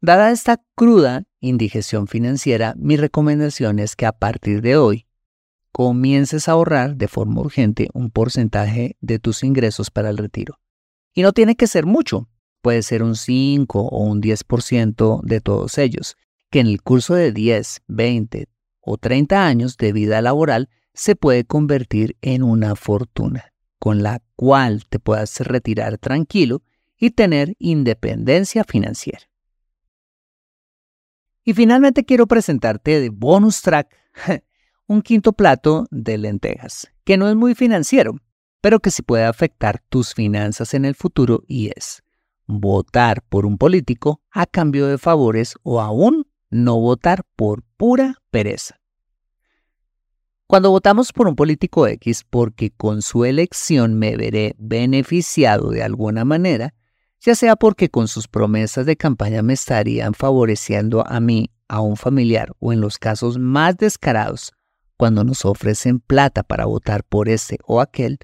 Dada 0.01 0.31
esta 0.31 0.63
cruda 0.77 1.25
indigestión 1.41 2.07
financiera, 2.07 2.75
mi 2.77 2.97
recomendación 2.97 3.81
es 3.81 3.97
que 3.97 4.07
a 4.07 4.13
partir 4.13 4.63
de 4.63 4.77
hoy 4.77 5.09
comiences 5.73 6.49
a 6.49 6.53
ahorrar 6.53 6.97
de 6.97 7.09
forma 7.09 7.41
urgente 7.41 7.89
un 7.95 8.11
porcentaje 8.11 8.97
de 9.01 9.19
tus 9.19 9.43
ingresos 9.43 9.91
para 9.91 10.11
el 10.11 10.19
retiro. 10.19 10.61
Y 11.15 11.23
no 11.23 11.33
tiene 11.33 11.57
que 11.57 11.67
ser 11.67 11.87
mucho, 11.87 12.29
puede 12.61 12.83
ser 12.83 13.03
un 13.03 13.17
5 13.17 13.81
o 13.81 14.05
un 14.05 14.23
10% 14.23 15.23
de 15.23 15.41
todos 15.41 15.79
ellos, 15.79 16.17
que 16.51 16.61
en 16.61 16.67
el 16.67 16.83
curso 16.83 17.15
de 17.15 17.33
10, 17.33 17.83
20 17.89 18.49
o 18.81 18.99
30 18.99 19.47
años 19.47 19.77
de 19.79 19.93
vida 19.93 20.21
laboral 20.21 20.69
se 20.95 21.17
puede 21.17 21.45
convertir 21.45 22.17
en 22.21 22.43
una 22.43 22.77
fortuna, 22.77 23.53
con 23.79 24.03
la 24.03 24.23
cual 24.37 24.85
te 24.89 24.99
puedas 24.99 25.41
retirar 25.41 25.99
tranquilo 25.99 26.63
y 26.99 27.11
tener 27.11 27.57
independencia 27.59 28.65
financiera. 28.65 29.29
Y 31.45 31.55
finalmente 31.55 32.05
quiero 32.05 32.27
presentarte 32.27 33.01
de 33.01 33.09
bonus 33.09 33.63
track 33.63 33.89
un 34.87 35.03
quinto 35.03 35.33
plato 35.33 35.87
de 35.91 36.19
lentejas, 36.19 36.89
que 37.05 37.17
no 37.17 37.29
es 37.29 37.37
muy 37.37 37.55
financiero, 37.55 38.17
pero 38.61 38.81
que 38.81 38.91
sí 38.91 39.03
puede 39.03 39.25
afectar 39.25 39.83
tus 39.89 40.15
finanzas 40.15 40.75
en 40.75 40.85
el 40.85 40.95
futuro 40.95 41.43
y 41.47 41.71
es 41.77 42.03
votar 42.47 43.23
por 43.29 43.47
un 43.47 43.59
político 43.59 44.21
a 44.31 44.47
cambio 44.47 44.87
de 44.87 44.99
favores 44.99 45.55
o 45.63 45.81
aún 45.81 46.27
no 46.51 46.79
votar 46.79 47.25
por 47.37 47.63
pura 47.77 48.17
pereza. 48.31 48.79
Cuando 50.47 50.71
votamos 50.71 51.13
por 51.13 51.29
un 51.29 51.35
político 51.35 51.87
X 51.87 52.25
porque 52.29 52.71
con 52.71 53.01
su 53.01 53.25
elección 53.25 53.95
me 53.95 54.17
veré 54.17 54.55
beneficiado 54.59 55.71
de 55.71 55.83
alguna 55.83 56.27
manera, 56.27 56.75
ya 57.21 57.35
sea 57.35 57.57
porque 57.57 57.89
con 57.89 58.07
sus 58.07 58.29
promesas 58.29 58.85
de 58.85 58.97
campaña 58.97 59.43
me 59.43 59.55
estarían 59.55 60.13
favoreciendo 60.13 61.07
a 61.07 61.21
mí, 61.21 61.51
a 61.69 61.81
un 61.81 61.97
familiar 61.97 62.53
o 62.59 62.73
en 62.73 62.83
los 62.83 62.99
casos 62.99 63.39
más 63.39 63.79
descarados, 63.79 64.53
cuando 65.03 65.25
nos 65.25 65.45
ofrecen 65.45 65.99
plata 65.99 66.45
para 66.45 66.65
votar 66.65 67.03
por 67.03 67.29
este 67.29 67.59
o 67.67 67.81
aquel, 67.81 68.21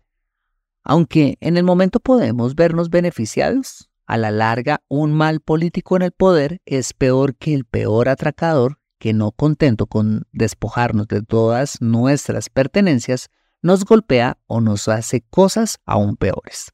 aunque 0.85 1.37
en 1.41 1.57
el 1.57 1.65
momento 1.65 1.99
podemos 1.99 2.55
vernos 2.55 2.89
beneficiados, 2.89 3.91
a 4.07 4.17
la 4.17 4.31
larga 4.31 4.81
un 4.87 5.13
mal 5.13 5.41
político 5.41 5.97
en 5.97 6.03
el 6.03 6.13
poder 6.13 6.63
es 6.67 6.93
peor 6.93 7.35
que 7.35 7.53
el 7.53 7.65
peor 7.65 8.09
atracador 8.09 8.79
que 9.01 9.13
no 9.13 9.33
contento 9.33 9.89
con 9.89 10.29
despojarnos 10.31 11.09
de 11.09 11.21
todas 11.21 11.81
nuestras 11.81 12.49
pertenencias, 12.49 13.29
nos 13.61 13.85
golpea 13.85 14.39
o 14.47 14.61
nos 14.61 14.87
hace 14.87 15.23
cosas 15.23 15.81
aún 15.85 16.17
peores. 16.17 16.73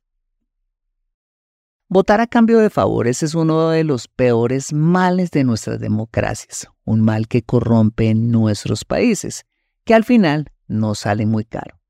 Votar 1.89 2.21
a 2.21 2.27
cambio 2.27 2.59
de 2.59 2.69
favores 2.69 3.23
es 3.23 3.35
uno 3.35 3.71
de 3.71 3.85
los 3.85 4.07
peores 4.07 4.75
males 4.75 5.31
de 5.31 5.45
nuestras 5.45 5.81
democracias, 5.81 6.69
un 6.85 7.01
mal 7.01 7.27
que 7.27 7.41
corrompe 7.41 8.15
nuestros 8.15 8.85
países, 8.85 9.47
que 9.85 9.95
al 9.95 10.05
final 10.05 10.51
nos 10.67 11.01
sale 11.01 11.27
muy 11.27 11.45
caro. 11.45 11.81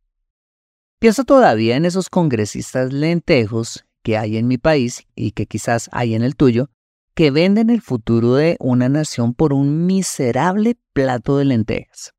Pienso 0.98 1.24
todavía 1.24 1.76
en 1.76 1.84
esos 1.84 2.08
congresistas 2.08 2.92
lentejos 2.92 3.84
que 4.02 4.16
hay 4.18 4.36
en 4.36 4.46
mi 4.46 4.58
país 4.58 5.06
y 5.14 5.32
que 5.32 5.46
quizás 5.46 5.88
hay 5.92 6.14
en 6.14 6.22
el 6.22 6.36
tuyo, 6.36 6.70
que 7.14 7.30
venden 7.30 7.70
el 7.70 7.80
futuro 7.80 8.34
de 8.34 8.56
una 8.58 8.88
nación 8.88 9.34
por 9.34 9.52
un 9.52 9.86
miserable 9.86 10.76
plato 10.92 11.38
de 11.38 11.44
lentejas. 11.44 12.12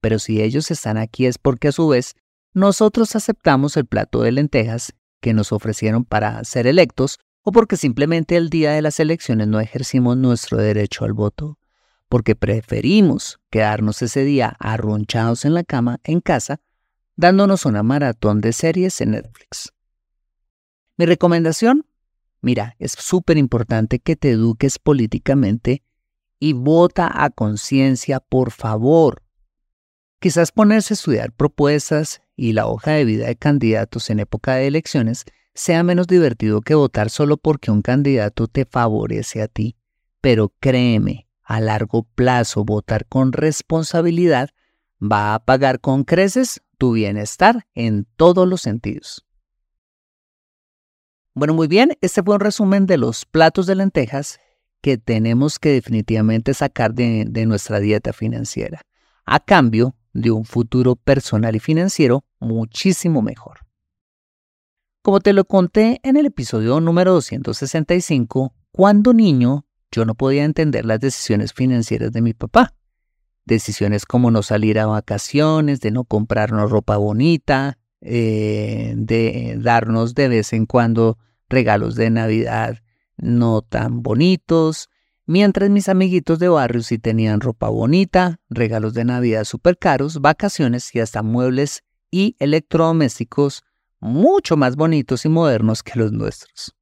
Pero 0.00 0.18
si 0.18 0.42
ellos 0.42 0.70
están 0.70 0.98
aquí 0.98 1.26
es 1.26 1.38
porque 1.38 1.68
a 1.68 1.72
su 1.72 1.88
vez 1.88 2.14
nosotros 2.52 3.14
aceptamos 3.14 3.76
el 3.76 3.86
plato 3.86 4.22
de 4.22 4.32
lentejas 4.32 4.92
que 5.20 5.34
nos 5.34 5.52
ofrecieron 5.52 6.04
para 6.04 6.42
ser 6.44 6.66
electos 6.66 7.18
o 7.42 7.52
porque 7.52 7.76
simplemente 7.76 8.36
el 8.36 8.50
día 8.50 8.72
de 8.72 8.82
las 8.82 8.98
elecciones 9.00 9.46
no 9.46 9.60
ejercimos 9.60 10.16
nuestro 10.16 10.58
derecho 10.58 11.04
al 11.04 11.12
voto, 11.12 11.58
porque 12.10 12.36
preferimos 12.36 13.40
quedarnos 13.48 14.02
ese 14.02 14.24
día 14.24 14.54
arronchados 14.58 15.46
en 15.46 15.54
la 15.54 15.64
cama 15.64 16.00
en 16.04 16.20
casa, 16.20 16.60
dándonos 17.16 17.64
una 17.64 17.82
maratón 17.82 18.42
de 18.42 18.52
series 18.52 19.00
en 19.00 19.12
Netflix. 19.12 19.72
Mi 20.98 21.06
recomendación 21.06 21.86
Mira, 22.42 22.74
es 22.78 22.92
súper 22.92 23.36
importante 23.36 23.98
que 23.98 24.16
te 24.16 24.30
eduques 24.30 24.78
políticamente 24.78 25.82
y 26.38 26.54
vota 26.54 27.10
a 27.12 27.30
conciencia, 27.30 28.18
por 28.20 28.50
favor. 28.50 29.22
Quizás 30.20 30.52
ponerse 30.52 30.94
a 30.94 30.96
estudiar 30.96 31.32
propuestas 31.32 32.22
y 32.36 32.52
la 32.52 32.66
hoja 32.66 32.92
de 32.92 33.04
vida 33.04 33.26
de 33.26 33.36
candidatos 33.36 34.08
en 34.08 34.20
época 34.20 34.54
de 34.54 34.66
elecciones 34.66 35.24
sea 35.54 35.82
menos 35.82 36.06
divertido 36.06 36.62
que 36.62 36.74
votar 36.74 37.10
solo 37.10 37.36
porque 37.36 37.70
un 37.70 37.82
candidato 37.82 38.46
te 38.46 38.64
favorece 38.64 39.42
a 39.42 39.48
ti. 39.48 39.76
Pero 40.22 40.54
créeme, 40.60 41.28
a 41.50 41.58
largo 41.58 42.04
plazo 42.04 42.64
votar 42.64 43.06
con 43.06 43.32
responsabilidad 43.32 44.50
va 45.02 45.34
a 45.34 45.44
pagar 45.44 45.80
con 45.80 46.04
creces 46.04 46.62
tu 46.78 46.92
bienestar 46.92 47.66
en 47.74 48.06
todos 48.14 48.46
los 48.46 48.60
sentidos. 48.60 49.26
Bueno, 51.34 51.52
muy 51.52 51.66
bien, 51.66 51.98
este 52.02 52.22
fue 52.22 52.36
un 52.36 52.40
resumen 52.40 52.86
de 52.86 52.98
los 52.98 53.24
platos 53.24 53.66
de 53.66 53.74
lentejas 53.74 54.38
que 54.80 54.96
tenemos 54.96 55.58
que 55.58 55.70
definitivamente 55.70 56.54
sacar 56.54 56.94
de, 56.94 57.24
nuestra 57.46 57.80
dieta 57.80 58.12
financiera, 58.12 58.82
a 59.24 59.40
cambio 59.40 59.96
de 60.12 60.30
un 60.30 60.44
futuro 60.44 60.94
personal 60.94 61.56
y 61.56 61.58
financiero 61.58 62.24
muchísimo 62.38 63.22
mejor. 63.22 63.66
Como 65.02 65.18
te 65.18 65.32
lo 65.32 65.44
conté 65.44 65.98
en 66.04 66.16
el 66.16 66.26
episodio 66.26 66.80
número 66.80 67.12
265, 67.14 68.54
cuando 68.70 69.12
niño 69.12 69.66
yo 69.90 70.04
no 70.04 70.14
podía 70.14 70.44
entender 70.44 70.84
las 70.84 71.00
decisiones 71.00 71.52
financieras 71.52 72.12
de 72.12 72.22
mi 72.22 72.32
papá. 72.32 72.74
Decisiones 73.44 74.04
como 74.04 74.30
no 74.30 74.42
salir 74.42 74.78
a 74.78 74.86
vacaciones, 74.86 75.80
de 75.80 75.90
no 75.90 76.04
comprarnos 76.04 76.70
ropa 76.70 76.96
bonita, 76.96 77.78
eh, 78.00 78.94
de 78.96 79.56
darnos 79.58 80.14
de 80.14 80.28
vez 80.28 80.52
en 80.52 80.66
cuando 80.66 81.18
regalos 81.48 81.96
de 81.96 82.10
Navidad 82.10 82.78
no 83.16 83.62
tan 83.62 84.02
bonitos, 84.02 84.88
mientras 85.26 85.68
mis 85.68 85.88
amiguitos 85.88 86.38
de 86.38 86.48
barrio 86.48 86.82
sí 86.82 86.98
tenían 86.98 87.40
ropa 87.40 87.68
bonita, 87.68 88.40
regalos 88.48 88.94
de 88.94 89.04
Navidad 89.04 89.44
súper 89.44 89.76
caros, 89.76 90.20
vacaciones 90.20 90.94
y 90.94 91.00
hasta 91.00 91.22
muebles 91.22 91.82
y 92.10 92.36
electrodomésticos 92.38 93.62
mucho 94.00 94.56
más 94.56 94.76
bonitos 94.76 95.26
y 95.26 95.28
modernos 95.28 95.82
que 95.82 95.98
los 95.98 96.12
nuestros. 96.12 96.74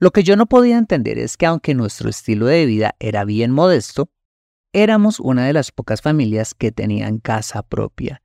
Lo 0.00 0.12
que 0.12 0.22
yo 0.22 0.36
no 0.36 0.46
podía 0.46 0.78
entender 0.78 1.18
es 1.18 1.36
que 1.36 1.46
aunque 1.46 1.74
nuestro 1.74 2.08
estilo 2.08 2.46
de 2.46 2.66
vida 2.66 2.94
era 3.00 3.24
bien 3.24 3.50
modesto, 3.50 4.10
éramos 4.72 5.18
una 5.18 5.46
de 5.46 5.52
las 5.52 5.72
pocas 5.72 6.02
familias 6.02 6.54
que 6.54 6.70
tenían 6.70 7.18
casa 7.18 7.62
propia 7.62 8.22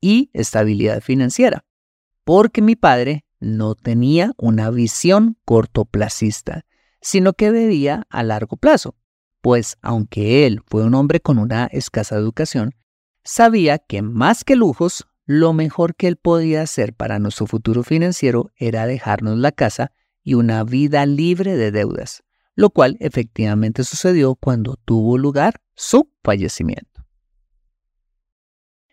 y 0.00 0.30
estabilidad 0.34 1.00
financiera, 1.00 1.64
porque 2.24 2.62
mi 2.62 2.76
padre 2.76 3.24
no 3.40 3.74
tenía 3.74 4.32
una 4.36 4.70
visión 4.70 5.36
cortoplacista, 5.44 6.64
sino 7.00 7.32
que 7.32 7.50
veía 7.50 8.06
a 8.08 8.22
largo 8.22 8.56
plazo, 8.56 8.94
pues 9.40 9.78
aunque 9.82 10.46
él 10.46 10.62
fue 10.66 10.84
un 10.84 10.94
hombre 10.94 11.20
con 11.20 11.38
una 11.38 11.66
escasa 11.66 12.16
educación, 12.16 12.74
sabía 13.24 13.78
que 13.78 14.00
más 14.02 14.44
que 14.44 14.54
lujos, 14.54 15.08
lo 15.24 15.52
mejor 15.52 15.96
que 15.96 16.06
él 16.06 16.16
podía 16.16 16.62
hacer 16.62 16.94
para 16.94 17.18
nuestro 17.18 17.46
futuro 17.46 17.82
financiero 17.82 18.52
era 18.56 18.86
dejarnos 18.86 19.38
la 19.38 19.50
casa 19.50 19.90
y 20.26 20.34
una 20.34 20.64
vida 20.64 21.06
libre 21.06 21.56
de 21.56 21.70
deudas, 21.70 22.24
lo 22.56 22.70
cual 22.70 22.96
efectivamente 22.98 23.84
sucedió 23.84 24.34
cuando 24.34 24.74
tuvo 24.74 25.18
lugar 25.18 25.62
su 25.76 26.10
fallecimiento. 26.24 27.06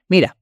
Mira, 0.08 0.38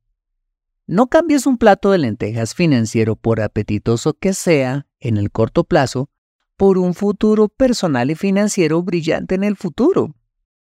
no 0.87 1.07
cambies 1.07 1.45
un 1.47 1.57
plato 1.57 1.91
de 1.91 1.99
lentejas 1.99 2.53
financiero 2.53 3.15
por 3.15 3.39
apetitoso 3.39 4.15
que 4.15 4.33
sea 4.33 4.85
en 4.99 5.15
el 5.15 5.31
corto 5.31 5.63
plazo 5.63 6.09
por 6.57 6.77
un 6.77 6.93
futuro 6.93 7.47
personal 7.47 8.11
y 8.11 8.15
financiero 8.15 8.83
brillante 8.83 9.35
en 9.35 9.45
el 9.45 9.55
futuro. 9.55 10.13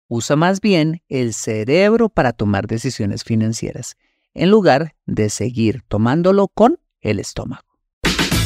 Usa 0.10 0.36
más 0.36 0.60
bien 0.60 1.02
el 1.08 1.34
cerebro 1.34 2.10
para 2.10 2.34
tomar 2.34 2.68
decisiones 2.68 3.24
financieras, 3.24 3.96
en 4.34 4.50
lugar 4.50 4.98
de 5.06 5.30
seguir 5.30 5.82
tomándolo 5.88 6.50
con 6.50 6.78
el 7.00 7.20
estómago. 7.20 7.69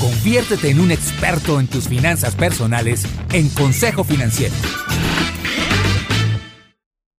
Conviértete 0.04 0.70
en 0.70 0.82
un 0.82 0.92
experto 0.92 1.62
en 1.62 1.68
tus 1.68 1.88
finanzas 1.88 2.36
personales 2.36 3.06
en 3.32 3.48
Consejo 3.48 4.04
Financiero. 4.04 4.54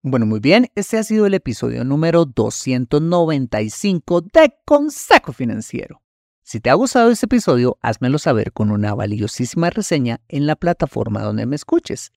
Bueno, 0.02 0.26
muy 0.26 0.38
bien, 0.38 0.68
este 0.74 0.98
ha 0.98 1.02
sido 1.02 1.24
el 1.24 1.32
episodio 1.32 1.82
número 1.84 2.26
295 2.26 4.20
de 4.20 4.54
Consejo 4.66 5.32
Financiero. 5.32 6.02
Si 6.42 6.60
te 6.60 6.68
ha 6.68 6.74
gustado 6.74 7.10
este 7.10 7.24
episodio, 7.24 7.78
házmelo 7.80 8.18
saber 8.18 8.52
con 8.52 8.70
una 8.70 8.94
valiosísima 8.94 9.70
reseña 9.70 10.20
en 10.28 10.46
la 10.46 10.54
plataforma 10.54 11.22
donde 11.22 11.46
me 11.46 11.56
escuches. 11.56 12.12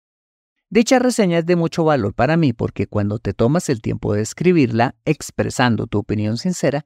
Dicha 0.69 0.99
reseña 0.99 1.38
es 1.38 1.45
de 1.45 1.56
mucho 1.56 1.86
valor 1.86 2.13
para 2.13 2.36
mí 2.36 2.51
porque 2.51 2.88
cuando 2.88 3.19
te 3.19 3.34
tomas 3.34 3.69
el 3.69 3.82
tiempo 3.82 4.13
de 4.13 4.21
escribirla 4.21 4.95
expresando 5.06 5.88
tu 5.88 5.99
opinión 5.99 6.36
sincera, 6.36 6.86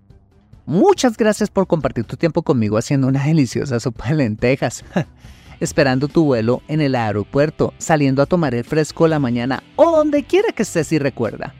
Muchas 0.65 1.17
gracias 1.17 1.49
por 1.49 1.67
compartir 1.67 2.05
tu 2.05 2.17
tiempo 2.17 2.43
conmigo 2.43 2.77
haciendo 2.77 3.07
una 3.07 3.23
deliciosa 3.23 3.79
sopa 3.79 4.09
de 4.09 4.15
lentejas. 4.15 4.83
esperando 5.61 6.07
tu 6.07 6.25
vuelo 6.25 6.61
en 6.67 6.81
el 6.81 6.95
aeropuerto, 6.95 7.73
saliendo 7.77 8.21
a 8.21 8.25
tomar 8.25 8.53
el 8.53 8.65
fresco 8.65 9.07
la 9.07 9.19
mañana 9.19 9.63
o 9.77 9.95
donde 9.95 10.23
quiera 10.23 10.51
que 10.51 10.63
estés 10.63 10.91
y 10.91 10.99
recuerda. 10.99 11.53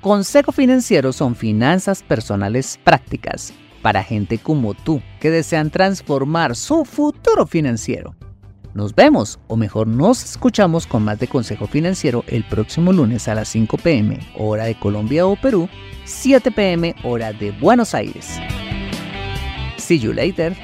Consejo 0.00 0.52
Financiero 0.52 1.12
son 1.12 1.34
finanzas 1.34 2.02
personales 2.04 2.78
prácticas 2.84 3.52
para 3.82 4.04
gente 4.04 4.38
como 4.38 4.74
tú 4.74 5.02
que 5.20 5.30
desean 5.30 5.70
transformar 5.70 6.54
su 6.54 6.84
futuro 6.84 7.46
financiero. 7.46 8.14
Nos 8.74 8.94
vemos, 8.94 9.38
o 9.48 9.56
mejor 9.56 9.86
nos 9.86 10.22
escuchamos 10.22 10.86
con 10.86 11.02
más 11.02 11.18
de 11.18 11.26
Consejo 11.26 11.66
Financiero 11.66 12.24
el 12.26 12.44
próximo 12.44 12.92
lunes 12.92 13.26
a 13.26 13.34
las 13.34 13.48
5 13.48 13.78
pm, 13.78 14.18
hora 14.36 14.64
de 14.64 14.74
Colombia 14.74 15.26
o 15.26 15.36
Perú, 15.36 15.68
7 16.04 16.50
pm, 16.50 16.94
hora 17.02 17.32
de 17.32 17.50
Buenos 17.52 17.94
Aires. 17.94 18.38
See 19.78 19.98
you 19.98 20.12
later. 20.12 20.54